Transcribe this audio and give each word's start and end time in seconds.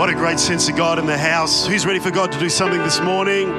What 0.00 0.08
a 0.08 0.14
great 0.14 0.40
sense 0.40 0.66
of 0.66 0.76
God 0.76 0.98
in 0.98 1.04
the 1.04 1.18
house. 1.18 1.66
Who's 1.66 1.84
ready 1.84 1.98
for 1.98 2.10
God 2.10 2.32
to 2.32 2.38
do 2.38 2.48
something 2.48 2.78
this 2.78 3.00
morning? 3.02 3.50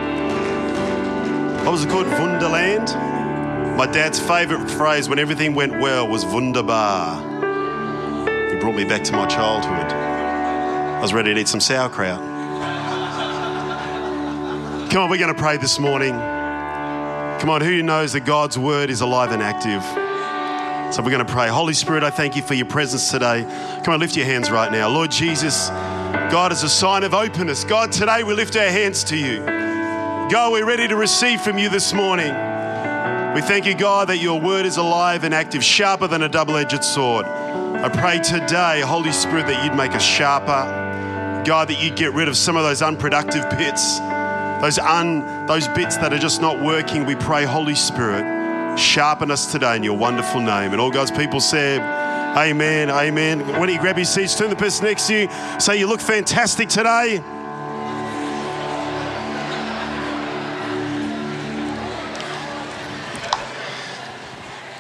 What 1.63 1.71
was 1.71 1.83
it 1.85 1.89
called? 1.91 2.07
Wunderland? 2.07 2.87
My 3.77 3.85
dad's 3.85 4.19
favourite 4.19 4.67
phrase 4.67 5.07
when 5.07 5.19
everything 5.19 5.53
went 5.53 5.79
well 5.79 6.07
was 6.07 6.25
wunderbar. 6.25 7.21
He 8.49 8.59
brought 8.59 8.73
me 8.73 8.85
back 8.85 9.03
to 9.03 9.11
my 9.11 9.27
childhood. 9.27 9.93
I 9.93 10.99
was 10.99 11.13
ready 11.13 11.31
to 11.31 11.39
eat 11.39 11.47
some 11.47 11.59
sauerkraut. 11.59 12.17
Come 14.89 15.03
on, 15.03 15.11
we're 15.11 15.19
going 15.19 15.31
to 15.31 15.39
pray 15.39 15.57
this 15.57 15.77
morning. 15.77 16.13
Come 17.39 17.51
on, 17.51 17.61
who 17.61 17.83
knows 17.83 18.13
that 18.13 18.21
God's 18.21 18.57
word 18.57 18.89
is 18.89 19.01
alive 19.01 19.31
and 19.31 19.43
active? 19.43 19.83
So 20.91 21.03
we're 21.03 21.11
going 21.11 21.23
to 21.23 21.31
pray. 21.31 21.49
Holy 21.49 21.75
Spirit, 21.75 22.01
I 22.01 22.09
thank 22.09 22.35
you 22.35 22.41
for 22.41 22.55
your 22.55 22.65
presence 22.65 23.11
today. 23.11 23.43
Come 23.83 23.93
on, 23.93 23.99
lift 23.99 24.17
your 24.17 24.25
hands 24.25 24.49
right 24.49 24.71
now. 24.71 24.89
Lord 24.89 25.11
Jesus, 25.11 25.69
God, 26.11 26.51
as 26.51 26.63
a 26.63 26.69
sign 26.69 27.03
of 27.03 27.13
openness, 27.13 27.63
God, 27.63 27.91
today 27.91 28.23
we 28.23 28.33
lift 28.33 28.55
our 28.57 28.69
hands 28.69 29.03
to 29.05 29.17
you. 29.17 29.39
God, 29.39 30.51
we're 30.51 30.65
ready 30.65 30.87
to 30.87 30.95
receive 30.97 31.41
from 31.41 31.57
you 31.57 31.69
this 31.69 31.93
morning. 31.93 32.33
We 33.33 33.41
thank 33.41 33.65
you, 33.65 33.73
God, 33.73 34.09
that 34.09 34.17
your 34.17 34.39
word 34.39 34.65
is 34.65 34.75
alive 34.75 35.23
and 35.23 35.33
active, 35.33 35.63
sharper 35.63 36.07
than 36.07 36.21
a 36.21 36.29
double 36.29 36.57
edged 36.57 36.83
sword. 36.83 37.25
I 37.25 37.87
pray 37.87 38.19
today, 38.19 38.81
Holy 38.81 39.13
Spirit, 39.13 39.47
that 39.47 39.63
you'd 39.63 39.75
make 39.75 39.93
us 39.93 40.03
sharper. 40.03 41.43
God, 41.45 41.69
that 41.69 41.81
you'd 41.81 41.95
get 41.95 42.13
rid 42.13 42.27
of 42.27 42.35
some 42.35 42.57
of 42.57 42.63
those 42.63 42.81
unproductive 42.81 43.49
bits, 43.51 43.99
those, 44.61 44.79
un, 44.79 45.45
those 45.47 45.67
bits 45.69 45.95
that 45.97 46.11
are 46.11 46.19
just 46.19 46.41
not 46.41 46.61
working. 46.61 47.05
We 47.05 47.15
pray, 47.15 47.45
Holy 47.45 47.75
Spirit, 47.75 48.77
sharpen 48.77 49.31
us 49.31 49.49
today 49.51 49.77
in 49.77 49.83
your 49.83 49.97
wonderful 49.97 50.41
name. 50.41 50.73
And 50.73 50.81
all 50.81 50.91
God's 50.91 51.11
people 51.11 51.39
said, 51.39 52.00
Amen, 52.37 52.89
amen. 52.89 53.59
When 53.59 53.67
you 53.67 53.77
grab 53.77 53.97
your 53.97 54.05
seats, 54.05 54.37
turn 54.37 54.49
the 54.49 54.55
person 54.55 54.85
next 54.85 55.07
to 55.07 55.23
you, 55.23 55.29
say, 55.59 55.77
You 55.77 55.87
look 55.87 55.99
fantastic 55.99 56.69
today. 56.69 57.17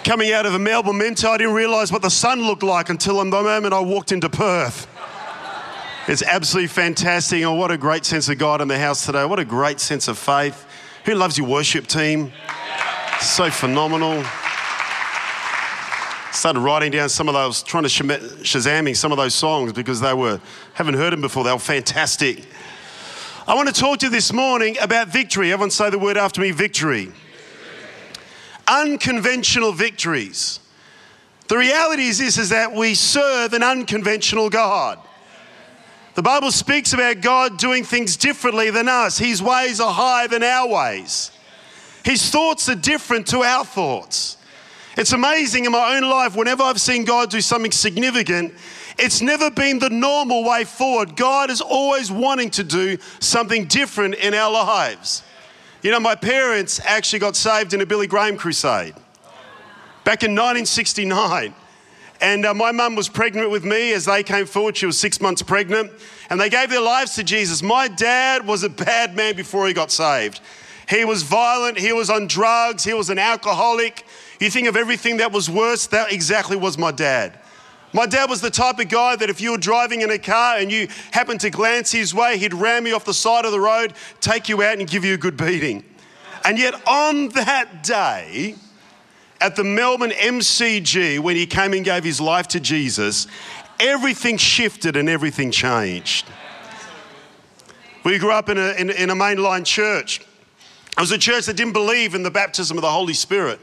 Coming 0.05 0.31
out 0.31 0.45
of 0.45 0.53
a 0.53 0.59
Melbourne 0.59 0.97
Minto, 0.97 1.29
I 1.29 1.37
didn't 1.37 1.53
realise 1.53 1.91
what 1.91 2.01
the 2.01 2.09
sun 2.09 2.41
looked 2.41 2.63
like 2.63 2.87
until 2.87 3.17
the 3.17 3.25
moment 3.25 3.73
I 3.73 3.81
walked 3.81 4.13
into 4.13 4.29
Perth. 4.29 4.87
It's 6.07 6.23
absolutely 6.23 6.69
fantastic, 6.69 7.41
and 7.41 7.59
what 7.59 7.69
a 7.69 7.77
great 7.77 8.05
sense 8.05 8.29
of 8.29 8.37
God 8.37 8.61
in 8.61 8.69
the 8.69 8.79
house 8.79 9.05
today. 9.05 9.25
What 9.25 9.39
a 9.39 9.45
great 9.45 9.81
sense 9.81 10.07
of 10.07 10.17
faith. 10.17 10.65
Who 11.03 11.15
loves 11.15 11.37
your 11.37 11.47
worship 11.47 11.87
team? 11.87 12.31
So 13.19 13.51
phenomenal 13.51 14.23
started 16.31 16.61
writing 16.61 16.91
down 16.91 17.09
some 17.09 17.27
of 17.27 17.33
those, 17.33 17.61
trying 17.63 17.83
to 17.83 17.89
shazamming 17.89 18.95
some 18.95 19.11
of 19.11 19.17
those 19.17 19.35
songs 19.35 19.73
because 19.73 19.99
they 19.99 20.13
were, 20.13 20.39
haven't 20.73 20.95
heard 20.95 21.13
them 21.13 21.21
before, 21.21 21.43
they 21.43 21.51
were 21.51 21.59
fantastic. 21.59 22.45
I 23.47 23.55
want 23.55 23.67
to 23.67 23.73
talk 23.73 23.99
to 23.99 24.05
you 24.05 24.11
this 24.11 24.31
morning 24.31 24.77
about 24.81 25.09
victory. 25.09 25.51
Everyone 25.51 25.71
say 25.71 25.89
the 25.89 25.99
word 25.99 26.17
after 26.17 26.41
me 26.41 26.51
victory. 26.51 27.11
Unconventional 28.67 29.73
victories. 29.73 30.59
The 31.47 31.57
reality 31.57 32.03
is 32.03 32.19
this 32.19 32.37
is 32.37 32.49
that 32.49 32.71
we 32.71 32.95
serve 32.95 33.53
an 33.53 33.63
unconventional 33.63 34.49
God. 34.49 34.99
The 36.13 36.21
Bible 36.21 36.51
speaks 36.51 36.93
about 36.93 37.21
God 37.21 37.57
doing 37.57 37.83
things 37.83 38.15
differently 38.15 38.69
than 38.69 38.87
us. 38.87 39.17
His 39.17 39.41
ways 39.41 39.79
are 39.79 39.91
higher 39.91 40.27
than 40.27 40.43
our 40.43 40.67
ways. 40.67 41.31
His 42.03 42.29
thoughts 42.29 42.69
are 42.69 42.75
different 42.75 43.27
to 43.27 43.39
our 43.39 43.65
thoughts. 43.65 44.37
It's 45.01 45.13
amazing 45.13 45.65
in 45.65 45.71
my 45.71 45.95
own 45.95 46.07
life, 46.07 46.35
whenever 46.35 46.61
I've 46.61 46.79
seen 46.79 47.05
God 47.05 47.31
do 47.31 47.41
something 47.41 47.71
significant, 47.71 48.53
it's 48.99 49.19
never 49.19 49.49
been 49.49 49.79
the 49.79 49.89
normal 49.89 50.43
way 50.43 50.63
forward. 50.63 51.15
God 51.15 51.49
is 51.49 51.59
always 51.59 52.11
wanting 52.11 52.51
to 52.51 52.63
do 52.63 52.99
something 53.19 53.65
different 53.65 54.13
in 54.13 54.35
our 54.35 54.51
lives. 54.51 55.23
You 55.81 55.89
know, 55.89 55.99
my 55.99 56.13
parents 56.13 56.79
actually 56.85 57.17
got 57.17 57.35
saved 57.35 57.73
in 57.73 57.81
a 57.81 57.85
Billy 57.87 58.05
Graham 58.05 58.37
crusade 58.37 58.93
back 60.03 60.21
in 60.21 60.33
1969. 60.33 61.55
And 62.21 62.45
uh, 62.45 62.53
my 62.53 62.71
mum 62.71 62.93
was 62.93 63.09
pregnant 63.09 63.49
with 63.49 63.65
me 63.65 63.93
as 63.93 64.05
they 64.05 64.21
came 64.21 64.45
forward. 64.45 64.77
She 64.77 64.85
was 64.85 64.99
six 64.99 65.19
months 65.19 65.41
pregnant. 65.41 65.91
And 66.29 66.39
they 66.39 66.51
gave 66.51 66.69
their 66.69 66.79
lives 66.79 67.15
to 67.15 67.23
Jesus. 67.23 67.63
My 67.63 67.87
dad 67.87 68.45
was 68.45 68.61
a 68.61 68.69
bad 68.69 69.15
man 69.15 69.35
before 69.35 69.65
he 69.65 69.73
got 69.73 69.89
saved. 69.89 70.41
He 70.87 71.05
was 71.05 71.23
violent, 71.23 71.79
he 71.79 71.91
was 71.91 72.09
on 72.09 72.27
drugs, 72.27 72.83
he 72.83 72.93
was 72.93 73.09
an 73.09 73.17
alcoholic. 73.17 74.05
You 74.41 74.49
think 74.49 74.67
of 74.67 74.75
everything 74.75 75.17
that 75.17 75.31
was 75.31 75.51
worse, 75.51 75.85
that 75.87 76.11
exactly 76.11 76.57
was 76.57 76.75
my 76.75 76.91
dad. 76.91 77.39
My 77.93 78.07
dad 78.07 78.27
was 78.27 78.41
the 78.41 78.49
type 78.49 78.79
of 78.79 78.89
guy 78.89 79.15
that 79.15 79.29
if 79.29 79.39
you 79.39 79.51
were 79.51 79.57
driving 79.57 80.01
in 80.01 80.09
a 80.09 80.17
car 80.17 80.57
and 80.57 80.71
you 80.71 80.87
happened 81.11 81.41
to 81.41 81.51
glance 81.51 81.91
his 81.91 82.11
way, 82.11 82.39
he'd 82.39 82.55
ram 82.55 82.87
you 82.87 82.95
off 82.95 83.05
the 83.05 83.13
side 83.13 83.45
of 83.45 83.51
the 83.51 83.59
road, 83.59 83.93
take 84.19 84.49
you 84.49 84.63
out, 84.63 84.79
and 84.79 84.89
give 84.89 85.05
you 85.05 85.13
a 85.13 85.17
good 85.17 85.37
beating. 85.37 85.83
And 86.43 86.57
yet, 86.57 86.73
on 86.87 87.29
that 87.29 87.83
day, 87.83 88.55
at 89.39 89.55
the 89.55 89.63
Melbourne 89.63 90.09
MCG, 90.09 91.19
when 91.19 91.35
he 91.35 91.45
came 91.45 91.73
and 91.73 91.85
gave 91.85 92.03
his 92.03 92.19
life 92.19 92.47
to 92.49 92.59
Jesus, 92.59 93.27
everything 93.79 94.37
shifted 94.37 94.97
and 94.97 95.07
everything 95.07 95.51
changed. 95.51 96.25
We 98.03 98.17
grew 98.17 98.31
up 98.31 98.49
in 98.49 98.57
a, 98.57 98.71
in, 98.71 98.89
in 98.89 99.11
a 99.11 99.15
mainline 99.15 99.65
church. 99.65 100.21
It 100.21 100.99
was 100.99 101.11
a 101.11 101.17
church 101.19 101.45
that 101.45 101.57
didn't 101.57 101.73
believe 101.73 102.15
in 102.15 102.23
the 102.23 102.31
baptism 102.31 102.75
of 102.75 102.81
the 102.81 102.89
Holy 102.89 103.13
Spirit. 103.13 103.59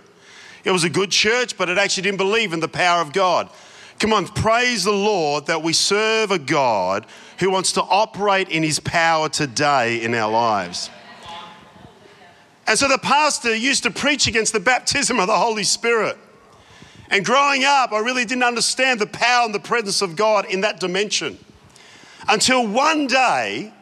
It 0.65 0.71
was 0.71 0.85
a 0.85 0.91
good 0.91 1.11
church, 1.11 1.57
but 1.57 1.69
it 1.69 1.79
actually 1.79 2.05
didn't 2.05 2.19
believe 2.19 2.53
in 2.53 2.61
the 2.61 2.69
power 2.69 3.01
of 3.01 3.13
God. 3.13 3.51
Come 3.99 4.13
on, 4.13 4.27
praise 4.27 4.85
the 4.85 4.93
Lord 4.93 5.47
that 5.47 5.63
we 5.63 5.73
serve 5.73 6.31
a 6.31 6.39
God 6.39 7.07
who 7.41 7.51
wants 7.51 7.73
to 7.73 7.83
operate 7.83 8.49
in 8.49 8.63
his 8.63 8.79
power 8.79 9.29
today 9.29 10.03
in 10.03 10.15
our 10.15 10.31
lives. 10.31 10.91
And 12.67 12.79
so 12.79 12.87
the 12.87 12.99
pastor 12.99 13.55
used 13.55 13.83
to 13.85 13.91
preach 13.91 14.27
against 14.27 14.53
the 14.53 14.61
baptism 14.61 15.19
of 15.19 15.27
the 15.27 15.37
Holy 15.37 15.65
Spirit. 15.65 16.19
And 17.11 17.25
growing 17.25 17.65
up, 17.65 17.93
I 17.93 18.01
really 18.01 18.25
didn't 18.25 18.45
understand 18.45 19.01
the 19.01 19.07
power 19.07 19.47
and 19.47 19.55
the 19.55 19.61
presence 19.61 20.03
of 20.03 20.17
God 20.17 20.45
in 20.47 20.61
that 20.61 20.79
dimension. 20.79 21.39
Until 22.29 22.67
one 22.67 23.07
day, 23.07 23.73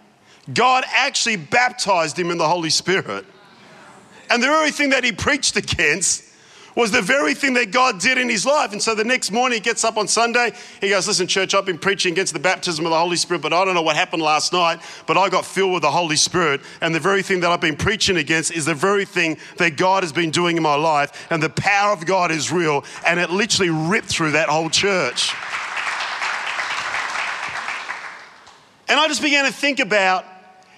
God 0.54 0.84
actually 0.88 1.36
baptized 1.36 2.16
him 2.16 2.30
in 2.30 2.38
the 2.38 2.48
Holy 2.48 2.70
Spirit. 2.70 3.26
And 4.30 4.42
the 4.42 4.46
very 4.46 4.70
thing 4.70 4.90
that 4.90 5.02
he 5.02 5.10
preached 5.10 5.56
against 5.56 6.22
was 6.76 6.90
the 6.90 7.02
very 7.02 7.34
thing 7.34 7.54
that 7.54 7.72
God 7.72 7.98
did 7.98 8.18
in 8.18 8.28
his 8.28 8.44
life. 8.44 8.72
And 8.72 8.82
so 8.82 8.94
the 8.94 9.02
next 9.02 9.32
morning 9.32 9.56
he 9.56 9.60
gets 9.60 9.82
up 9.82 9.96
on 9.96 10.06
Sunday, 10.06 10.52
he 10.80 10.90
goes, 10.90 11.08
Listen, 11.08 11.26
church, 11.26 11.54
I've 11.54 11.64
been 11.64 11.78
preaching 11.78 12.12
against 12.12 12.34
the 12.34 12.38
baptism 12.38 12.84
of 12.84 12.90
the 12.90 12.98
Holy 12.98 13.16
Spirit, 13.16 13.42
but 13.42 13.52
I 13.52 13.64
don't 13.64 13.74
know 13.74 13.82
what 13.82 13.96
happened 13.96 14.22
last 14.22 14.52
night, 14.52 14.80
but 15.06 15.16
I 15.16 15.30
got 15.30 15.46
filled 15.46 15.72
with 15.72 15.82
the 15.82 15.90
Holy 15.90 16.16
Spirit. 16.16 16.60
And 16.82 16.94
the 16.94 17.00
very 17.00 17.22
thing 17.22 17.40
that 17.40 17.50
I've 17.50 17.62
been 17.62 17.76
preaching 17.76 18.18
against 18.18 18.52
is 18.52 18.66
the 18.66 18.74
very 18.74 19.06
thing 19.06 19.38
that 19.56 19.78
God 19.78 20.02
has 20.02 20.12
been 20.12 20.30
doing 20.30 20.58
in 20.58 20.62
my 20.62 20.76
life. 20.76 21.26
And 21.30 21.42
the 21.42 21.50
power 21.50 21.92
of 21.92 22.04
God 22.04 22.30
is 22.30 22.52
real. 22.52 22.84
And 23.06 23.18
it 23.18 23.30
literally 23.30 23.70
ripped 23.70 24.08
through 24.08 24.32
that 24.32 24.50
whole 24.50 24.68
church. 24.68 25.32
And 28.88 29.00
I 29.00 29.08
just 29.08 29.22
began 29.22 29.46
to 29.46 29.52
think 29.52 29.80
about 29.80 30.26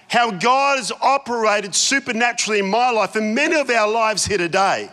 how 0.07 0.31
God 0.31 0.77
has 0.77 0.91
operated 1.01 1.75
supernaturally 1.75 2.59
in 2.59 2.69
my 2.69 2.89
life 2.89 3.15
and 3.15 3.35
many 3.35 3.55
of 3.55 3.69
our 3.69 3.87
lives 3.87 4.25
here 4.25 4.39
today. 4.39 4.89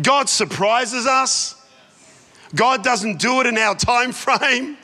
God 0.00 0.28
surprises 0.28 1.06
us. 1.06 1.54
God 2.54 2.84
doesn't 2.84 3.18
do 3.18 3.40
it 3.40 3.46
in 3.46 3.58
our 3.58 3.74
time 3.74 4.12
frame. 4.12 4.76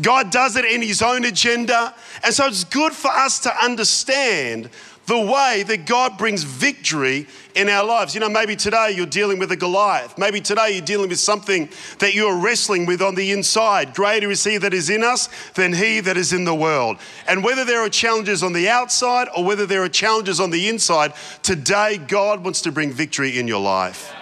God 0.00 0.30
does 0.30 0.56
it 0.56 0.64
in 0.64 0.82
his 0.82 1.02
own 1.02 1.24
agenda. 1.24 1.94
And 2.24 2.32
so 2.32 2.46
it's 2.46 2.64
good 2.64 2.92
for 2.92 3.10
us 3.10 3.40
to 3.40 3.64
understand 3.64 4.70
the 5.06 5.18
way 5.18 5.64
that 5.66 5.86
God 5.86 6.16
brings 6.16 6.44
victory 6.44 7.26
in 7.56 7.68
our 7.68 7.84
lives. 7.84 8.14
You 8.14 8.20
know, 8.20 8.28
maybe 8.28 8.54
today 8.54 8.92
you're 8.92 9.06
dealing 9.06 9.40
with 9.40 9.50
a 9.50 9.56
Goliath. 9.56 10.16
Maybe 10.16 10.40
today 10.40 10.70
you're 10.70 10.84
dealing 10.84 11.08
with 11.08 11.18
something 11.18 11.68
that 11.98 12.14
you're 12.14 12.36
wrestling 12.36 12.86
with 12.86 13.02
on 13.02 13.16
the 13.16 13.32
inside. 13.32 13.92
Greater 13.92 14.30
is 14.30 14.44
He 14.44 14.56
that 14.58 14.72
is 14.72 14.88
in 14.88 15.02
us 15.02 15.28
than 15.54 15.72
He 15.72 15.98
that 15.98 16.16
is 16.16 16.32
in 16.32 16.44
the 16.44 16.54
world. 16.54 16.98
And 17.26 17.42
whether 17.42 17.64
there 17.64 17.80
are 17.80 17.88
challenges 17.88 18.44
on 18.44 18.52
the 18.52 18.68
outside 18.68 19.26
or 19.36 19.42
whether 19.42 19.66
there 19.66 19.82
are 19.82 19.88
challenges 19.88 20.38
on 20.38 20.50
the 20.50 20.68
inside, 20.68 21.12
today 21.42 21.98
God 21.98 22.44
wants 22.44 22.60
to 22.62 22.72
bring 22.72 22.92
victory 22.92 23.36
in 23.36 23.48
your 23.48 23.60
life. 23.60 24.14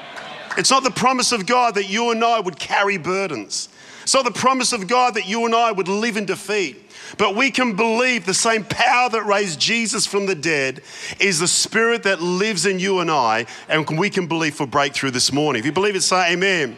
It's 0.59 0.73
not 0.73 0.83
the 0.83 0.91
promise 0.91 1.31
of 1.31 1.47
God 1.47 1.77
that 1.77 1.89
you 1.89 2.11
and 2.11 2.25
I 2.25 2.41
would 2.41 2.59
carry 2.59 2.99
burdens. 2.99 3.69
It's 4.03 4.13
not 4.13 4.25
the 4.25 4.33
promise 4.33 4.73
of 4.73 4.89
God 4.89 5.15
that 5.15 5.29
you 5.29 5.47
and 5.47 5.55
I 5.55 5.71
would 5.71 5.87
live 5.87 6.17
in 6.17 6.27
defeat. 6.27 6.85
But 7.17 7.37
we 7.37 7.53
can 7.53 7.77
believe 7.77 8.27
the 8.27 8.35
same 8.35 8.65
power 8.65 9.09
that 9.09 9.25
raised 9.25 9.61
Jesus 9.61 10.05
from 10.05 10.27
the 10.27 10.35
dead 10.35 10.83
is 11.21 11.39
the 11.39 11.47
spirit 11.47 12.03
that 12.03 12.21
lives 12.21 12.67
in 12.67 12.81
you 12.81 12.99
and 12.99 13.09
I, 13.09 13.47
and 13.69 13.89
we 13.97 14.11
can 14.11 14.27
believe 14.27 14.57
for 14.57 14.67
breakthrough 14.67 15.13
this 15.13 15.33
morning. 15.33 15.61
If 15.61 15.67
you 15.67 15.71
believe 15.71 15.95
it, 15.95 16.03
say 16.03 16.33
amen. 16.33 16.77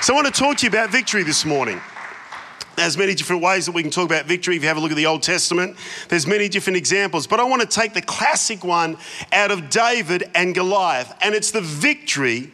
So 0.00 0.14
I 0.14 0.16
want 0.16 0.34
to 0.34 0.40
talk 0.40 0.56
to 0.58 0.64
you 0.64 0.70
about 0.70 0.88
victory 0.88 1.22
this 1.22 1.44
morning. 1.44 1.82
There's 2.76 2.96
many 2.96 3.14
different 3.14 3.42
ways 3.42 3.66
that 3.66 3.72
we 3.72 3.82
can 3.82 3.90
talk 3.90 4.06
about 4.06 4.24
victory. 4.24 4.56
If 4.56 4.62
you 4.62 4.68
have 4.68 4.78
a 4.78 4.80
look 4.80 4.90
at 4.90 4.96
the 4.96 5.04
Old 5.04 5.22
Testament, 5.22 5.76
there's 6.08 6.26
many 6.26 6.48
different 6.48 6.78
examples. 6.78 7.26
But 7.26 7.40
I 7.40 7.44
want 7.44 7.60
to 7.60 7.68
take 7.68 7.92
the 7.92 8.00
classic 8.00 8.64
one 8.64 8.96
out 9.32 9.50
of 9.50 9.68
David 9.68 10.30
and 10.34 10.54
Goliath, 10.54 11.14
and 11.20 11.34
it's 11.34 11.50
the 11.50 11.60
victory 11.60 12.52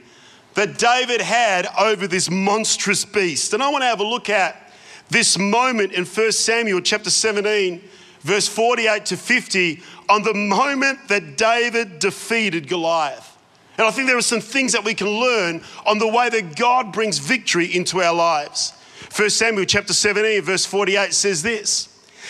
that 0.57 0.79
David 0.79 1.21
had 1.21 1.69
over 1.79 2.07
this 2.07 2.31
monstrous 2.31 3.05
beast. 3.05 3.53
And 3.53 3.63
I 3.63 3.69
want 3.69 3.83
to 3.83 3.87
have 3.87 4.01
a 4.01 4.05
look 4.05 4.29
at 4.29 4.73
this 5.11 5.39
moment 5.39 5.93
in 5.93 6.05
1 6.05 6.33
Samuel 6.33 6.81
chapter 6.81 7.11
17, 7.11 7.81
verse 8.23 8.49
48 8.49 9.07
to 9.07 9.17
50, 9.17 9.83
on 10.09 10.23
the 10.23 10.35
moment 10.35 11.09
that 11.09 11.37
David 11.37 11.99
defeated 11.99 12.69
Goliath. 12.69 13.37
And 13.77 13.87
I 13.87 13.91
think 13.91 14.09
there 14.09 14.17
are 14.17 14.23
some 14.23 14.41
things 14.41 14.73
that 14.73 14.83
we 14.83 14.95
can 14.95 15.09
learn 15.09 15.63
on 15.85 15.99
the 15.99 16.09
way 16.09 16.31
that 16.31 16.57
God 16.57 16.91
brings 16.91 17.19
victory 17.19 17.67
into 17.67 18.01
our 18.01 18.15
lives. 18.15 18.73
1 19.15 19.29
Samuel 19.29 19.67
chapter 19.67 19.93
17, 19.93 20.41
verse 20.43 20.65
48 20.65 21.13
says 21.13 21.43
this. 21.43 21.89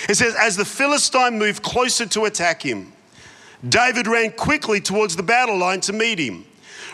It 0.08 0.16
says, 0.16 0.34
As 0.34 0.56
the 0.56 0.64
Philistine 0.64 1.38
moved 1.38 1.62
closer 1.62 2.06
to 2.06 2.24
attack 2.24 2.62
him, 2.62 2.92
David 3.66 4.08
ran 4.08 4.32
quickly 4.32 4.80
towards 4.80 5.14
the 5.14 5.22
battle 5.22 5.56
line 5.56 5.80
to 5.82 5.92
meet 5.92 6.18
him. 6.18 6.44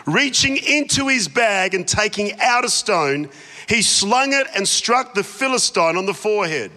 Reaching 0.05 0.57
into 0.57 1.07
his 1.07 1.27
bag 1.27 1.73
and 1.73 1.87
taking 1.87 2.39
out 2.41 2.65
a 2.65 2.69
stone, 2.69 3.29
he 3.69 3.81
slung 3.81 4.33
it 4.33 4.47
and 4.55 4.67
struck 4.67 5.13
the 5.13 5.23
Philistine 5.23 5.97
on 5.97 6.05
the 6.05 6.13
forehead. 6.13 6.71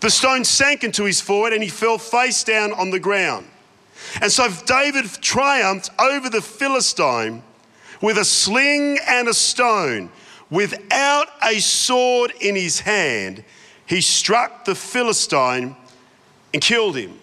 The 0.00 0.10
stone 0.10 0.44
sank 0.44 0.84
into 0.84 1.04
his 1.04 1.20
forehead 1.20 1.52
and 1.52 1.62
he 1.62 1.68
fell 1.68 1.98
face 1.98 2.44
down 2.44 2.72
on 2.72 2.90
the 2.90 3.00
ground. 3.00 3.46
And 4.20 4.30
so 4.30 4.48
David 4.66 5.06
triumphed 5.20 5.90
over 5.98 6.28
the 6.28 6.40
Philistine 6.40 7.42
with 8.00 8.18
a 8.18 8.24
sling 8.24 8.98
and 9.06 9.28
a 9.28 9.34
stone. 9.34 10.10
Without 10.50 11.28
a 11.42 11.58
sword 11.58 12.32
in 12.40 12.54
his 12.54 12.80
hand, 12.80 13.44
he 13.86 14.00
struck 14.00 14.64
the 14.64 14.74
Philistine 14.74 15.76
and 16.52 16.62
killed 16.62 16.96
him. 16.96 17.18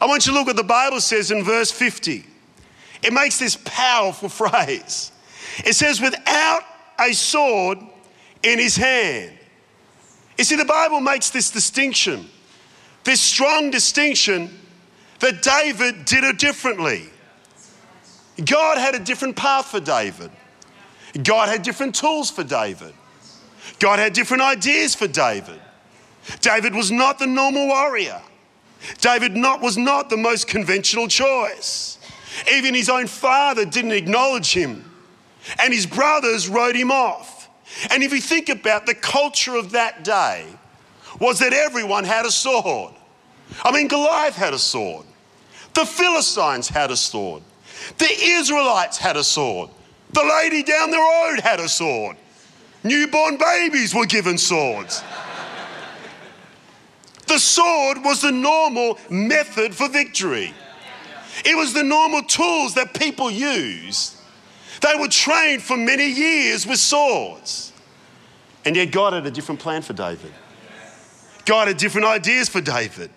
I 0.00 0.06
want 0.06 0.26
you 0.26 0.32
to 0.32 0.38
look 0.38 0.46
what 0.46 0.56
the 0.56 0.62
Bible 0.62 1.00
says 1.00 1.30
in 1.30 1.44
verse 1.44 1.70
50. 1.70 2.24
It 3.02 3.12
makes 3.12 3.38
this 3.38 3.58
powerful 3.64 4.28
phrase. 4.40 5.12
It 5.64 5.74
says, 5.74 6.00
without 6.00 6.62
a 6.98 7.12
sword 7.12 7.78
in 8.42 8.58
his 8.58 8.76
hand. 8.76 9.32
You 10.38 10.44
see, 10.44 10.56
the 10.56 10.64
Bible 10.64 11.00
makes 11.00 11.30
this 11.30 11.50
distinction, 11.50 12.28
this 13.04 13.20
strong 13.20 13.70
distinction 13.70 14.58
that 15.18 15.42
David 15.42 16.04
did 16.04 16.24
it 16.24 16.38
differently. 16.38 17.04
God 18.44 18.78
had 18.78 18.94
a 18.94 18.98
different 18.98 19.36
path 19.36 19.66
for 19.66 19.80
David. 19.80 20.30
God 21.22 21.48
had 21.48 21.62
different 21.62 21.94
tools 21.94 22.30
for 22.30 22.42
David. 22.44 22.94
God 23.78 23.98
had 23.98 24.12
different 24.12 24.42
ideas 24.42 24.94
for 24.94 25.08
David. 25.08 25.60
David 26.40 26.74
was 26.74 26.90
not 26.90 27.18
the 27.18 27.26
normal 27.26 27.66
warrior. 27.66 28.22
David 29.00 29.36
not, 29.36 29.60
was 29.60 29.76
not 29.76 30.08
the 30.08 30.16
most 30.16 30.48
conventional 30.48 31.08
choice. 31.08 31.98
Even 32.52 32.74
his 32.74 32.88
own 32.88 33.06
father 33.06 33.64
didn't 33.64 33.92
acknowledge 33.92 34.52
him, 34.52 34.90
and 35.58 35.72
his 35.72 35.86
brothers 35.86 36.48
wrote 36.48 36.76
him 36.76 36.90
off. 36.90 37.48
And 37.90 38.02
if 38.02 38.12
you 38.12 38.20
think 38.20 38.48
about 38.48 38.86
the 38.86 38.94
culture 38.94 39.54
of 39.54 39.72
that 39.72 40.04
day, 40.04 40.46
was 41.18 41.38
that 41.40 41.52
everyone 41.52 42.04
had 42.04 42.26
a 42.26 42.30
sword. 42.30 42.94
I 43.64 43.72
mean, 43.72 43.88
Goliath 43.88 44.36
had 44.36 44.54
a 44.54 44.58
sword, 44.58 45.06
the 45.74 45.84
Philistines 45.84 46.68
had 46.68 46.90
a 46.90 46.96
sword, 46.96 47.42
the 47.98 48.10
Israelites 48.10 48.96
had 48.96 49.16
a 49.16 49.24
sword, 49.24 49.70
the 50.12 50.24
lady 50.24 50.62
down 50.62 50.90
the 50.90 50.98
road 50.98 51.40
had 51.40 51.60
a 51.60 51.68
sword, 51.68 52.16
newborn 52.84 53.38
babies 53.38 53.94
were 53.94 54.06
given 54.06 54.38
swords. 54.38 55.02
The 57.26 57.38
sword 57.38 57.98
was 58.04 58.22
the 58.22 58.32
normal 58.32 58.98
method 59.08 59.72
for 59.74 59.88
victory. 59.88 60.52
It 61.44 61.56
was 61.56 61.72
the 61.72 61.82
normal 61.82 62.22
tools 62.22 62.74
that 62.74 62.94
people 62.94 63.30
used. 63.30 64.16
They 64.80 64.98
were 64.98 65.08
trained 65.08 65.62
for 65.62 65.76
many 65.76 66.06
years 66.06 66.66
with 66.66 66.78
swords. 66.78 67.72
And 68.64 68.76
yet, 68.76 68.90
God 68.90 69.12
had 69.12 69.26
a 69.26 69.30
different 69.30 69.60
plan 69.60 69.82
for 69.82 69.92
David. 69.92 70.32
God 71.44 71.68
had 71.68 71.78
different 71.78 72.06
ideas 72.06 72.48
for 72.48 72.60
David. 72.60 73.10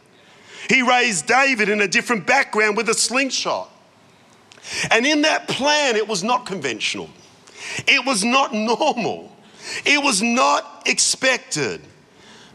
He 0.69 0.81
raised 0.81 1.27
David 1.27 1.69
in 1.69 1.81
a 1.81 1.87
different 1.87 2.25
background 2.25 2.77
with 2.77 2.89
a 2.89 2.93
slingshot. 2.93 3.69
And 4.91 5.05
in 5.05 5.23
that 5.23 5.47
plan, 5.47 5.95
it 5.95 6.07
was 6.07 6.23
not 6.23 6.45
conventional, 6.45 7.09
it 7.85 8.05
was 8.05 8.23
not 8.23 8.53
normal, 8.53 9.35
it 9.85 10.01
was 10.01 10.21
not 10.21 10.83
expected. 10.85 11.81